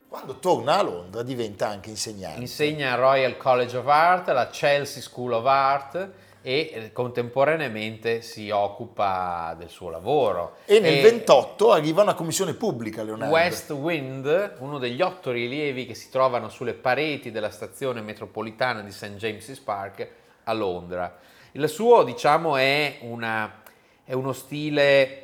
Quando 0.08 0.39
torna 0.39 0.78
a 0.78 0.84
Londra 0.84 1.22
diventa 1.22 1.67
anche 1.67 1.89
insegnante. 1.89 2.39
Insegna 2.39 2.93
al 2.93 3.00
Royal 3.00 3.36
College 3.36 3.76
of 3.76 3.88
Art, 3.88 4.30
alla 4.30 4.48
Chelsea 4.48 5.02
School 5.02 5.34
of 5.34 5.46
Art 5.46 6.12
e 6.46 6.72
eh, 6.74 6.92
contemporaneamente 6.92 8.22
si 8.22 8.50
occupa 8.50 9.56
del 9.58 9.70
suo 9.70 9.90
lavoro. 9.90 10.58
e 10.66 10.80
nel 10.80 11.02
28 11.02 11.72
arriva 11.72 12.02
una 12.02 12.14
commissione 12.14 12.54
pubblica, 12.54 13.02
Leonardo. 13.02 13.34
West 13.34 13.72
Wind, 13.72 14.56
uno 14.60 14.78
degli 14.78 15.02
otto 15.02 15.32
rilievi 15.32 15.86
che 15.86 15.96
si 15.96 16.10
trovano 16.10 16.50
sulle 16.50 16.74
pareti 16.74 17.32
della 17.32 17.50
stazione 17.50 18.02
metropolitana 18.02 18.82
di 18.82 18.92
St. 18.92 19.16
James's 19.16 19.60
Park 19.60 20.08
a 20.44 20.54
Londra. 20.54 21.18
Il 21.54 21.68
suo, 21.70 22.04
diciamo, 22.04 22.58
è, 22.58 22.98
una- 23.02 23.62
è 24.04 24.12
uno 24.12 24.34
stile 24.34 25.20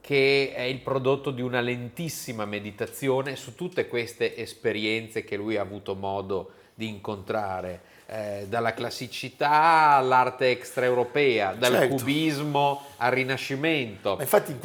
che 0.00 0.52
è 0.54 0.62
il 0.62 0.80
prodotto 0.80 1.30
di 1.30 1.42
una 1.42 1.60
lentissima 1.60 2.44
meditazione 2.46 3.36
su 3.36 3.54
tutte 3.54 3.86
queste 3.88 4.36
esperienze 4.36 5.22
che 5.22 5.36
lui 5.36 5.56
ha 5.56 5.62
avuto 5.62 5.94
modo 5.94 6.52
di 6.74 6.88
incontrare, 6.88 7.80
eh, 8.06 8.46
dalla 8.48 8.74
classicità 8.74 9.92
all'arte 9.92 10.50
extraeuropea, 10.50 11.54
dal 11.54 11.72
Certo. 11.72 11.94
cubismo 11.96 12.82
al 12.98 13.12
rinascimento, 13.12 14.18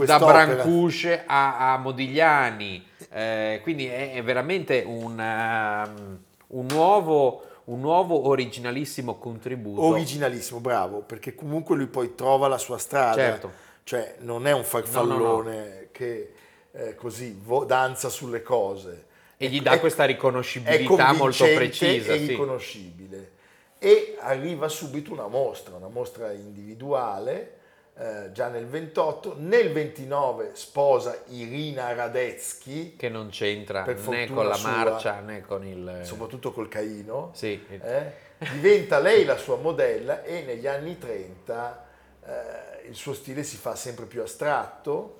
da 0.05 0.19
Brancusi 0.19 1.11
a, 1.25 1.73
a 1.73 1.77
Modigliani, 1.77 2.85
eh, 3.09 3.59
quindi 3.63 3.87
è, 3.87 4.13
è 4.13 4.23
veramente 4.23 4.83
un, 4.85 5.17
um, 5.17 6.19
un 6.47 6.65
nuovo, 6.69 7.43
un 7.65 7.79
nuovo 7.79 8.27
originalissimo 8.27 9.15
contributo. 9.17 9.81
Originalissimo, 9.81 10.59
bravo, 10.59 10.99
perché 10.99 11.33
comunque 11.35 11.75
lui 11.75 11.87
poi 11.87 12.15
trova 12.15 12.47
la 12.47 12.57
sua 12.57 12.77
strada. 12.77 13.13
Certo. 13.15 13.65
Cioè 13.83 14.15
non 14.19 14.45
è 14.47 14.51
un 14.51 14.65
farfallone 14.65 15.87
che 15.93 16.33
eh, 16.73 16.95
così 16.95 17.37
vo- 17.41 17.63
danza 17.63 18.09
sulle 18.09 18.41
cose. 18.43 19.05
E 19.37 19.47
gli 19.49 19.59
È- 19.59 19.61
dà 19.61 19.73
è- 19.73 19.79
questa 19.79 20.03
è 20.03 20.07
riconoscibilità 20.07 21.13
molto 21.13 21.45
precisa. 21.45 22.13
e 22.13 22.19
sì. 22.19 22.27
riconoscibile. 22.27 23.31
E 23.79 24.17
arriva 24.19 24.67
subito 24.67 25.11
una 25.13 25.27
mostra, 25.27 25.75
una 25.75 25.87
mostra 25.89 26.31
individuale, 26.31 27.53
eh, 27.95 28.31
già 28.31 28.47
nel 28.47 28.65
28. 28.65 29.35
Nel 29.37 29.71
29 29.71 30.51
sposa 30.53 31.23
Irina 31.27 31.93
Radetzky, 31.93 32.95
Che 32.95 33.09
non 33.09 33.29
c'entra 33.29 33.85
né 33.85 34.27
con 34.27 34.47
la 34.47 34.55
sua, 34.55 34.69
marcia 34.69 35.19
né 35.19 35.41
con 35.41 35.65
il... 35.65 36.01
soprattutto 36.03 36.51
col 36.51 36.67
Caino. 36.67 37.31
Sì, 37.33 37.63
eh, 37.69 38.11
diventa 38.53 38.99
lei 38.99 39.25
la 39.25 39.37
sua 39.37 39.57
modella 39.57 40.23
e 40.23 40.41
negli 40.41 40.65
anni 40.67 40.97
30 40.97 41.85
eh, 42.25 42.87
il 42.87 42.95
suo 42.95 43.13
stile 43.13 43.43
si 43.43 43.57
fa 43.57 43.75
sempre 43.75 44.05
più 44.05 44.21
astratto 44.21 45.19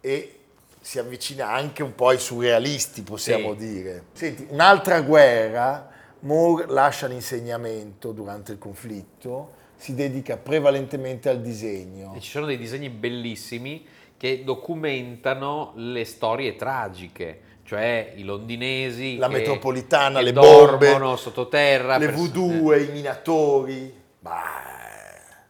e 0.00 0.39
si 0.80 0.98
avvicina 0.98 1.48
anche 1.50 1.82
un 1.82 1.94
po' 1.94 2.08
ai 2.08 2.18
surrealisti, 2.18 3.02
possiamo 3.02 3.52
Sì. 3.52 3.66
dire. 3.66 4.04
Senti, 4.12 4.46
un'altra 4.50 5.00
guerra, 5.02 5.88
Moore 6.20 6.66
lascia 6.68 7.06
l'insegnamento 7.06 8.12
durante 8.12 8.52
il 8.52 8.58
conflitto, 8.58 9.52
si 9.76 9.94
dedica 9.94 10.36
prevalentemente 10.36 11.28
al 11.28 11.40
disegno. 11.40 12.14
E 12.14 12.20
ci 12.20 12.30
sono 12.30 12.46
dei 12.46 12.58
disegni 12.58 12.88
bellissimi 12.90 13.86
che 14.16 14.42
documentano 14.44 15.72
le 15.76 16.04
storie 16.04 16.56
tragiche, 16.56 17.40
cioè 17.64 18.12
i 18.16 18.22
londinesi 18.24 19.16
La 19.16 19.28
che- 19.28 19.36
metropolitana, 19.38 20.18
che 20.18 20.24
le 20.26 20.32
bombe, 20.34 21.16
sottoterra. 21.16 21.96
le 21.96 22.06
per- 22.06 22.14
voodoo, 22.14 22.74
i 22.74 22.88
minatori. 22.88 23.94
Bah, 24.18 24.68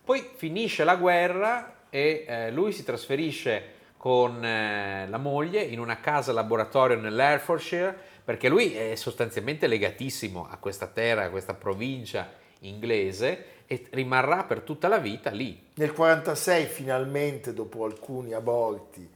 Poi 0.04 0.28
finisce 0.36 0.82
la 0.84 0.96
guerra 0.96 1.84
e 1.90 2.24
eh, 2.28 2.50
lui 2.50 2.72
si 2.72 2.84
trasferisce 2.84 3.62
con 4.00 4.42
eh, 4.42 5.06
la 5.10 5.18
moglie 5.18 5.60
in 5.60 5.78
una 5.78 6.00
casa 6.00 6.32
laboratorio 6.32 6.96
nell'Herefordshire 6.96 7.94
perché 8.24 8.48
lui 8.48 8.74
è 8.74 8.94
sostanzialmente 8.94 9.66
legatissimo 9.66 10.48
a 10.48 10.56
questa 10.56 10.86
terra, 10.86 11.24
a 11.24 11.28
questa 11.28 11.52
provincia 11.52 12.32
inglese 12.60 13.44
e 13.66 13.86
rimarrà 13.90 14.44
per 14.44 14.62
tutta 14.62 14.88
la 14.88 14.96
vita 14.96 15.28
lì. 15.28 15.48
Nel 15.74 15.90
1946 15.90 16.64
finalmente, 16.64 17.52
dopo 17.52 17.84
alcuni 17.84 18.32
aborti 18.32 19.06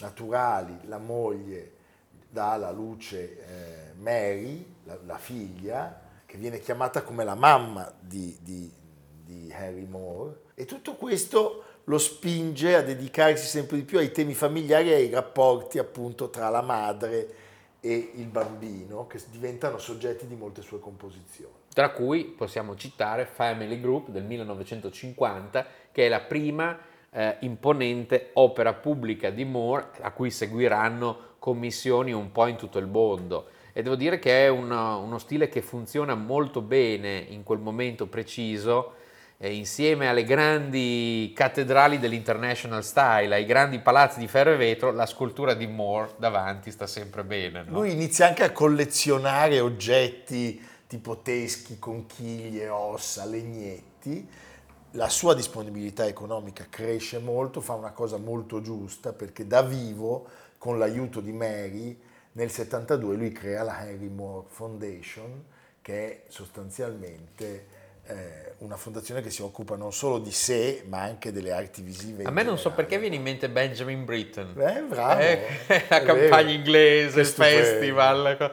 naturali, 0.00 0.80
la 0.86 0.98
moglie 0.98 1.70
dà 2.28 2.54
alla 2.54 2.72
luce 2.72 3.38
eh, 3.38 3.92
Mary, 4.00 4.66
la, 4.82 4.98
la 5.06 5.18
figlia, 5.18 6.00
che 6.26 6.36
viene 6.38 6.58
chiamata 6.58 7.02
come 7.02 7.22
la 7.22 7.36
mamma 7.36 7.88
di, 8.00 8.36
di- 8.40 8.72
di 9.24 9.52
Harry 9.52 9.86
Moore. 9.86 10.40
E 10.54 10.64
tutto 10.64 10.96
questo 10.96 11.73
lo 11.84 11.98
spinge 11.98 12.74
a 12.74 12.82
dedicarsi 12.82 13.46
sempre 13.46 13.76
di 13.76 13.82
più 13.82 13.98
ai 13.98 14.10
temi 14.10 14.34
familiari 14.34 14.90
e 14.90 14.94
ai 14.94 15.10
rapporti 15.10 15.78
appunto 15.78 16.30
tra 16.30 16.48
la 16.48 16.62
madre 16.62 17.42
e 17.80 18.12
il 18.14 18.26
bambino, 18.26 19.06
che 19.06 19.20
diventano 19.30 19.76
soggetti 19.76 20.26
di 20.26 20.34
molte 20.34 20.62
sue 20.62 20.80
composizioni. 20.80 21.52
Tra 21.74 21.90
cui 21.90 22.24
possiamo 22.24 22.76
citare 22.76 23.26
Family 23.26 23.78
Group 23.78 24.08
del 24.08 24.24
1950, 24.24 25.66
che 25.92 26.06
è 26.06 26.08
la 26.08 26.20
prima 26.20 26.78
eh, 27.10 27.36
imponente 27.40 28.30
opera 28.34 28.72
pubblica 28.72 29.28
di 29.28 29.44
Moore, 29.44 29.88
a 30.00 30.12
cui 30.12 30.30
seguiranno 30.30 31.32
commissioni 31.38 32.12
un 32.12 32.32
po' 32.32 32.46
in 32.46 32.56
tutto 32.56 32.78
il 32.78 32.86
mondo. 32.86 33.48
E 33.74 33.82
devo 33.82 33.96
dire 33.96 34.18
che 34.18 34.46
è 34.46 34.48
uno, 34.48 35.00
uno 35.00 35.18
stile 35.18 35.50
che 35.50 35.60
funziona 35.60 36.14
molto 36.14 36.62
bene 36.62 37.18
in 37.28 37.42
quel 37.42 37.58
momento 37.58 38.06
preciso, 38.06 38.94
insieme 39.38 40.08
alle 40.08 40.24
grandi 40.24 41.32
cattedrali 41.34 41.98
dell'International 41.98 42.84
Style, 42.84 43.34
ai 43.34 43.44
grandi 43.44 43.78
palazzi 43.80 44.18
di 44.18 44.28
ferro 44.28 44.52
e 44.52 44.56
vetro, 44.56 44.92
la 44.92 45.06
scultura 45.06 45.54
di 45.54 45.66
Moore 45.66 46.12
davanti 46.16 46.70
sta 46.70 46.86
sempre 46.86 47.24
bene. 47.24 47.64
no? 47.64 47.80
Lui 47.80 47.92
inizia 47.92 48.26
anche 48.26 48.44
a 48.44 48.52
collezionare 48.52 49.60
oggetti 49.60 50.72
tipo 50.86 51.22
teschi, 51.22 51.78
conchiglie, 51.78 52.68
ossa, 52.68 53.24
legnetti. 53.24 54.28
La 54.92 55.08
sua 55.08 55.34
disponibilità 55.34 56.06
economica 56.06 56.66
cresce 56.70 57.18
molto, 57.18 57.60
fa 57.60 57.74
una 57.74 57.90
cosa 57.90 58.16
molto 58.16 58.60
giusta 58.60 59.12
perché 59.12 59.46
da 59.46 59.62
vivo, 59.62 60.26
con 60.56 60.78
l'aiuto 60.78 61.20
di 61.20 61.32
Mary, 61.32 62.00
nel 62.32 62.50
72 62.50 63.16
lui 63.16 63.32
crea 63.32 63.62
la 63.64 63.86
Henry 63.86 64.08
Moore 64.08 64.46
Foundation, 64.48 65.44
che 65.82 66.06
è 66.06 66.22
sostanzialmente 66.28 67.44
eh, 67.44 67.66
una 68.58 68.76
fondazione 68.76 69.20
che 69.20 69.30
si 69.30 69.42
occupa 69.42 69.76
non 69.76 69.92
solo 69.92 70.18
di 70.18 70.30
sé, 70.30 70.84
ma 70.88 71.02
anche 71.02 71.32
delle 71.32 71.52
arti 71.52 71.82
visive. 71.82 72.24
A 72.24 72.30
me 72.30 72.42
non 72.42 72.56
so 72.56 72.70
generale. 72.70 72.86
perché 72.88 72.98
viene 73.00 73.16
in 73.16 73.22
mente 73.22 73.48
Benjamin 73.48 74.04
Britten. 74.04 74.54
Eh, 74.58 74.82
bravo. 74.82 75.20
Eh, 75.20 75.66
È 75.66 75.84
la 75.88 76.02
campagna 76.02 76.42
vero. 76.44 76.50
inglese, 76.50 77.20
il 77.20 77.26
festival. 77.26 78.50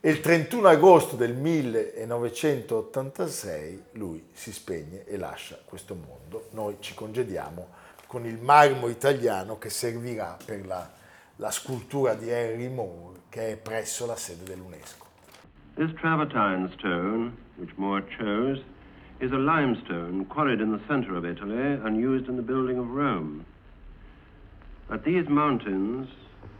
E 0.00 0.10
il 0.10 0.20
31 0.20 0.68
agosto 0.68 1.16
del 1.16 1.34
1986 1.34 3.82
lui 3.92 4.28
si 4.32 4.52
spegne 4.52 5.04
e 5.06 5.16
lascia 5.16 5.58
questo 5.64 5.94
mondo. 5.94 6.48
Noi 6.50 6.76
ci 6.80 6.94
congediamo 6.94 7.68
con 8.06 8.24
il 8.26 8.38
marmo 8.38 8.88
italiano 8.88 9.58
che 9.58 9.70
servirà 9.70 10.36
per 10.44 10.64
la, 10.64 10.88
la 11.36 11.50
scultura 11.50 12.14
di 12.14 12.30
Henry 12.30 12.68
Moore 12.68 13.14
che 13.28 13.52
è 13.52 13.56
presso 13.56 14.06
la 14.06 14.16
sede 14.16 14.44
dell'UNESCO. 14.44 15.04
This 15.74 15.92
travertine 16.00 16.70
stone, 16.78 17.36
which 17.56 17.72
Moore 17.76 18.04
chose, 18.16 18.62
is 19.20 19.32
a 19.32 19.36
limestone 19.36 20.26
quarried 20.26 20.60
in 20.60 20.72
the 20.72 20.80
center 20.86 21.16
of 21.16 21.24
Italy 21.24 21.56
and 21.56 21.96
used 21.96 22.28
in 22.28 22.36
the 22.36 22.42
building 22.42 22.78
of 22.78 22.90
Rome. 22.90 23.46
But 24.88 25.04
these 25.04 25.28
mountains 25.28 26.08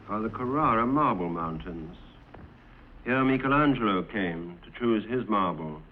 are 0.08 0.20
the 0.20 0.30
Carrara 0.30 0.86
Marble 0.86 1.28
Mountains. 1.28 1.96
Here 3.04 3.22
Michelangelo 3.24 4.02
came 4.02 4.58
to 4.64 4.78
choose 4.78 5.04
his 5.08 5.28
marble. 5.28 5.82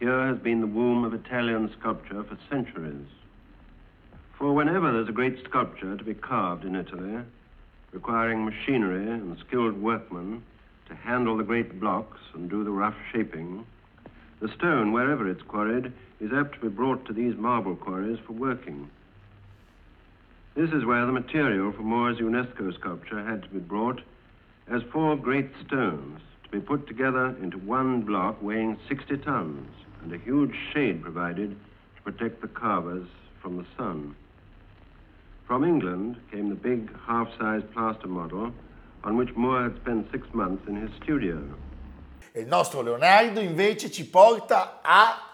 Here 0.00 0.26
has 0.26 0.38
been 0.38 0.60
the 0.60 0.66
womb 0.66 1.04
of 1.04 1.14
Italian 1.14 1.72
sculpture 1.78 2.24
for 2.24 2.36
centuries. 2.50 3.06
For 4.36 4.52
whenever 4.52 4.92
there's 4.92 5.08
a 5.08 5.12
great 5.12 5.44
sculpture 5.44 5.96
to 5.96 6.04
be 6.04 6.14
carved 6.14 6.64
in 6.64 6.74
Italy, 6.74 7.22
requiring 7.92 8.44
machinery 8.44 9.08
and 9.08 9.38
skilled 9.38 9.80
workmen 9.80 10.42
to 10.88 10.94
handle 10.96 11.36
the 11.36 11.44
great 11.44 11.78
blocks 11.78 12.18
and 12.34 12.50
do 12.50 12.64
the 12.64 12.70
rough 12.70 12.96
shaping, 13.12 13.64
the 14.40 14.52
stone, 14.56 14.92
wherever 14.92 15.28
it's 15.28 15.42
quarried, 15.42 15.92
is 16.20 16.32
apt 16.32 16.54
to 16.54 16.60
be 16.60 16.68
brought 16.68 17.04
to 17.06 17.12
these 17.12 17.36
marble 17.36 17.76
quarries 17.76 18.18
for 18.26 18.32
working. 18.32 18.90
This 20.54 20.70
is 20.70 20.84
where 20.84 21.04
the 21.04 21.12
material 21.12 21.72
for 21.72 21.82
Moore's 21.82 22.18
UNESCO 22.18 22.72
sculpture 22.74 23.24
had 23.24 23.42
to 23.42 23.48
be 23.48 23.58
brought 23.58 24.00
as 24.68 24.82
four 24.92 25.16
great 25.16 25.50
stones 25.66 26.20
to 26.44 26.50
be 26.50 26.60
put 26.60 26.86
together 26.86 27.34
into 27.42 27.58
one 27.58 28.02
block 28.02 28.40
weighing 28.42 28.78
60 28.88 29.16
tons 29.18 29.68
and 30.02 30.12
a 30.12 30.18
huge 30.18 30.54
shade 30.72 31.02
provided 31.02 31.56
to 31.96 32.02
protect 32.02 32.40
the 32.40 32.48
carvers 32.48 33.08
from 33.42 33.56
the 33.56 33.66
sun. 33.76 34.14
From 35.46 35.64
England 35.64 36.16
came 36.30 36.48
the 36.48 36.54
big 36.54 36.88
half-sized 37.06 37.70
plaster 37.72 38.08
model 38.08 38.52
on 39.02 39.16
which 39.16 39.34
Moore 39.36 39.64
had 39.64 39.76
spent 39.76 40.10
six 40.10 40.26
months 40.32 40.66
in 40.66 40.76
his 40.76 40.90
studio. 41.02 41.42
E 42.36 42.40
il 42.40 42.48
nostro 42.48 42.82
Leonardo 42.82 43.38
invece 43.38 43.92
ci 43.92 44.08
porta 44.08 44.80
a 44.82 45.24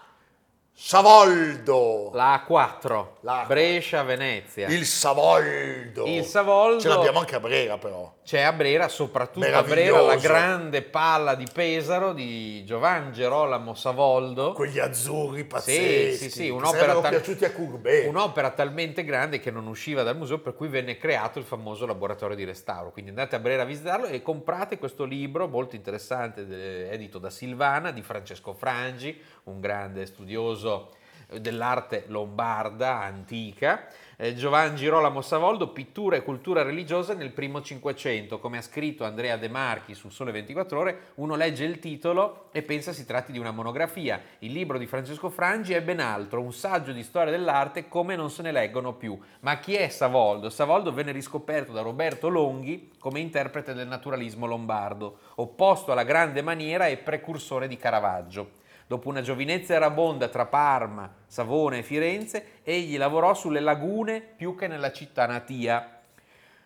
Savoldo. 0.71 2.11
La 2.13 2.45
A4, 2.47 3.07
La 3.21 3.41
A4. 3.41 3.47
Brescia-Venezia. 3.47 4.67
Il 4.67 4.85
Savoldo. 4.85 6.05
Il 6.05 6.23
Savoldo. 6.23 6.79
Ce 6.79 6.87
l'abbiamo 6.89 7.17
anche 7.17 7.33
a 7.33 7.39
Brera 7.39 7.79
però. 7.79 8.13
C'è 8.23 8.41
a 8.41 8.53
Brera, 8.53 8.87
soprattutto 8.87 9.45
a. 9.47 9.63
Brera, 9.63 9.99
la 10.01 10.15
grande 10.15 10.83
palla 10.83 11.33
di 11.33 11.47
Pesaro 11.51 12.13
di 12.13 12.63
Giovan 12.65 13.11
Gerolamo 13.11 13.73
Savoldo. 13.73 14.53
Quegli 14.53 14.77
azzurri 14.77 15.39
Sì, 15.39 15.45
pazzeschi. 15.47 16.17
sì, 16.17 16.29
sì, 16.29 16.43
che 16.45 16.49
un'opera, 16.51 16.93
tal- 16.99 17.09
piaciuti 17.09 17.45
a 17.45 17.51
Courbet. 17.51 18.07
un'opera 18.07 18.51
talmente 18.51 19.03
grande 19.03 19.39
che 19.39 19.49
non 19.49 19.65
usciva 19.65 20.03
dal 20.03 20.15
museo, 20.15 20.37
per 20.39 20.53
cui 20.55 20.67
venne 20.67 20.97
creato 20.97 21.39
il 21.39 21.45
famoso 21.45 21.85
laboratorio 21.87 22.35
di 22.35 22.45
restauro. 22.45 22.91
Quindi 22.91 23.09
andate 23.09 23.35
a 23.35 23.39
Brera 23.39 23.63
a 23.63 23.65
visitarlo 23.65 24.05
e 24.05 24.21
comprate 24.21 24.77
questo 24.77 25.03
libro 25.03 25.47
molto 25.47 25.75
interessante, 25.75 26.89
edito 26.91 27.17
da 27.17 27.31
Silvana, 27.31 27.91
di 27.91 28.03
Francesco 28.03 28.53
Frangi, 28.53 29.19
un 29.45 29.59
grande 29.59 30.05
studioso 30.05 30.91
dell'arte 31.39 32.03
lombarda 32.07 33.01
antica. 33.01 33.87
Eh, 34.23 34.35
Giovan 34.35 34.75
Girolamo 34.75 35.21
Savoldo, 35.21 35.69
pittura 35.69 36.15
e 36.15 36.21
cultura 36.21 36.61
religiosa 36.61 37.15
nel 37.15 37.31
primo 37.31 37.59
Cinquecento. 37.59 38.37
Come 38.37 38.59
ha 38.59 38.61
scritto 38.61 39.03
Andrea 39.03 39.35
De 39.35 39.49
Marchi 39.49 39.95
sul 39.95 40.11
Sole 40.11 40.31
24 40.31 40.79
Ore, 40.79 40.99
uno 41.15 41.33
legge 41.33 41.63
il 41.63 41.79
titolo 41.79 42.49
e 42.51 42.61
pensa 42.61 42.93
si 42.93 43.03
tratti 43.03 43.31
di 43.31 43.39
una 43.39 43.49
monografia. 43.49 44.21
Il 44.37 44.51
libro 44.51 44.77
di 44.77 44.85
Francesco 44.85 45.31
Frangi 45.31 45.73
è 45.73 45.81
ben 45.81 45.99
altro, 45.99 46.39
un 46.39 46.53
saggio 46.53 46.91
di 46.91 47.01
storia 47.01 47.31
dell'arte 47.31 47.87
come 47.87 48.15
non 48.15 48.29
se 48.29 48.43
ne 48.43 48.51
leggono 48.51 48.93
più. 48.93 49.19
Ma 49.39 49.57
chi 49.57 49.73
è 49.73 49.89
Savoldo? 49.89 50.51
Savoldo 50.51 50.93
venne 50.93 51.13
riscoperto 51.13 51.71
da 51.71 51.81
Roberto 51.81 52.29
Longhi 52.29 52.91
come 52.99 53.21
interprete 53.21 53.73
del 53.73 53.87
naturalismo 53.87 54.45
lombardo, 54.45 55.17
opposto 55.37 55.93
alla 55.93 56.03
grande 56.03 56.43
maniera 56.43 56.85
e 56.85 56.97
precursore 56.97 57.67
di 57.67 57.75
Caravaggio. 57.75 58.59
Dopo 58.91 59.07
una 59.07 59.21
giovinezza 59.21 59.73
erabonda 59.73 60.27
tra 60.27 60.47
Parma, 60.47 61.09
Savona 61.25 61.77
e 61.77 61.81
Firenze, 61.81 62.59
egli 62.61 62.97
lavorò 62.97 63.33
sulle 63.33 63.61
lagune 63.61 64.19
più 64.19 64.53
che 64.53 64.67
nella 64.67 64.91
città 64.91 65.25
natia. 65.25 66.01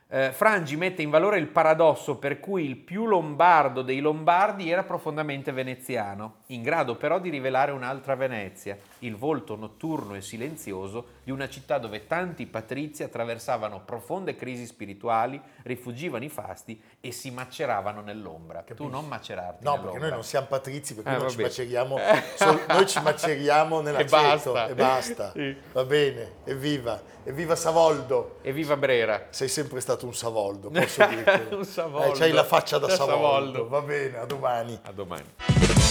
Eh, 0.07 0.31
Frangi 0.31 0.75
mette 0.75 1.03
in 1.03 1.11
valore 1.11 1.37
il 1.37 1.45
paradosso 1.45 2.17
per 2.17 2.39
cui 2.39 2.65
il 2.65 2.77
più 2.77 3.05
lombardo 3.05 3.83
dei 3.83 3.99
lombardi 3.99 4.71
era 4.71 4.81
profondamente 4.81 5.51
veneziano, 5.51 6.37
in 6.49 6.61
grado 6.61 6.95
però 6.95 7.19
di 7.19 7.29
rivelare 7.29 7.71
un'altra 7.71 8.15
Venezia, 8.15 8.77
il 8.99 9.15
volto 9.15 9.55
notturno 9.55 10.13
e 10.15 10.21
silenzioso 10.21 11.13
di 11.23 11.31
una 11.31 11.49
città 11.49 11.79
dove 11.79 12.05
tanti 12.05 12.45
patrizi 12.45 13.01
attraversavano 13.03 13.81
profonde 13.83 14.35
crisi 14.35 14.65
spirituali, 14.67 15.41
rifuggivano 15.63 16.23
i 16.23 16.29
fasti 16.29 16.79
e 17.01 17.11
si 17.11 17.31
maceravano 17.31 18.01
nell'ombra. 18.01 18.63
Tu 18.75 18.87
non 18.87 19.07
macerarti 19.07 19.63
No, 19.63 19.71
nell'ombra. 19.71 19.91
perché 19.93 20.05
noi 20.05 20.15
non 20.15 20.23
siamo 20.23 20.45
patrizi, 20.47 20.93
per 20.93 21.03
cui 21.03 21.13
Eh, 21.13 21.17
non 21.17 21.29
ci 21.29 21.41
maceriamo, 21.41 21.97
sol- 22.35 22.63
noi 22.67 22.87
ci 22.87 23.01
maceriamo 23.01 23.81
nella 23.81 23.99
E 23.99 24.05
basta. 24.05 24.67
e 24.67 24.75
basta. 24.75 25.31
Sì. 25.31 25.55
Va 25.71 25.83
bene, 25.83 26.31
evviva, 26.43 27.01
evviva 27.23 27.55
Savoldo. 27.55 28.37
Evviva 28.43 28.77
Brera! 28.77 29.27
Sei 29.31 29.47
sempre 29.47 29.79
stato 29.79 30.05
un 30.05 30.13
Savoldo, 30.13 30.69
posso 30.71 31.05
dirti. 31.07 31.55
Un 31.55 31.65
Savoldo. 31.65 32.13
c'hai 32.19 32.31
la 32.31 32.43
faccia 32.43 32.77
da, 32.77 32.85
Da 32.87 32.93
Savoldo. 32.95 33.23
Savoldo. 33.25 33.67
Va 33.67 33.81
bene, 33.81 34.17
a 34.17 34.25
domani. 34.25 34.79
A 34.83 34.91
domani. 34.91 35.23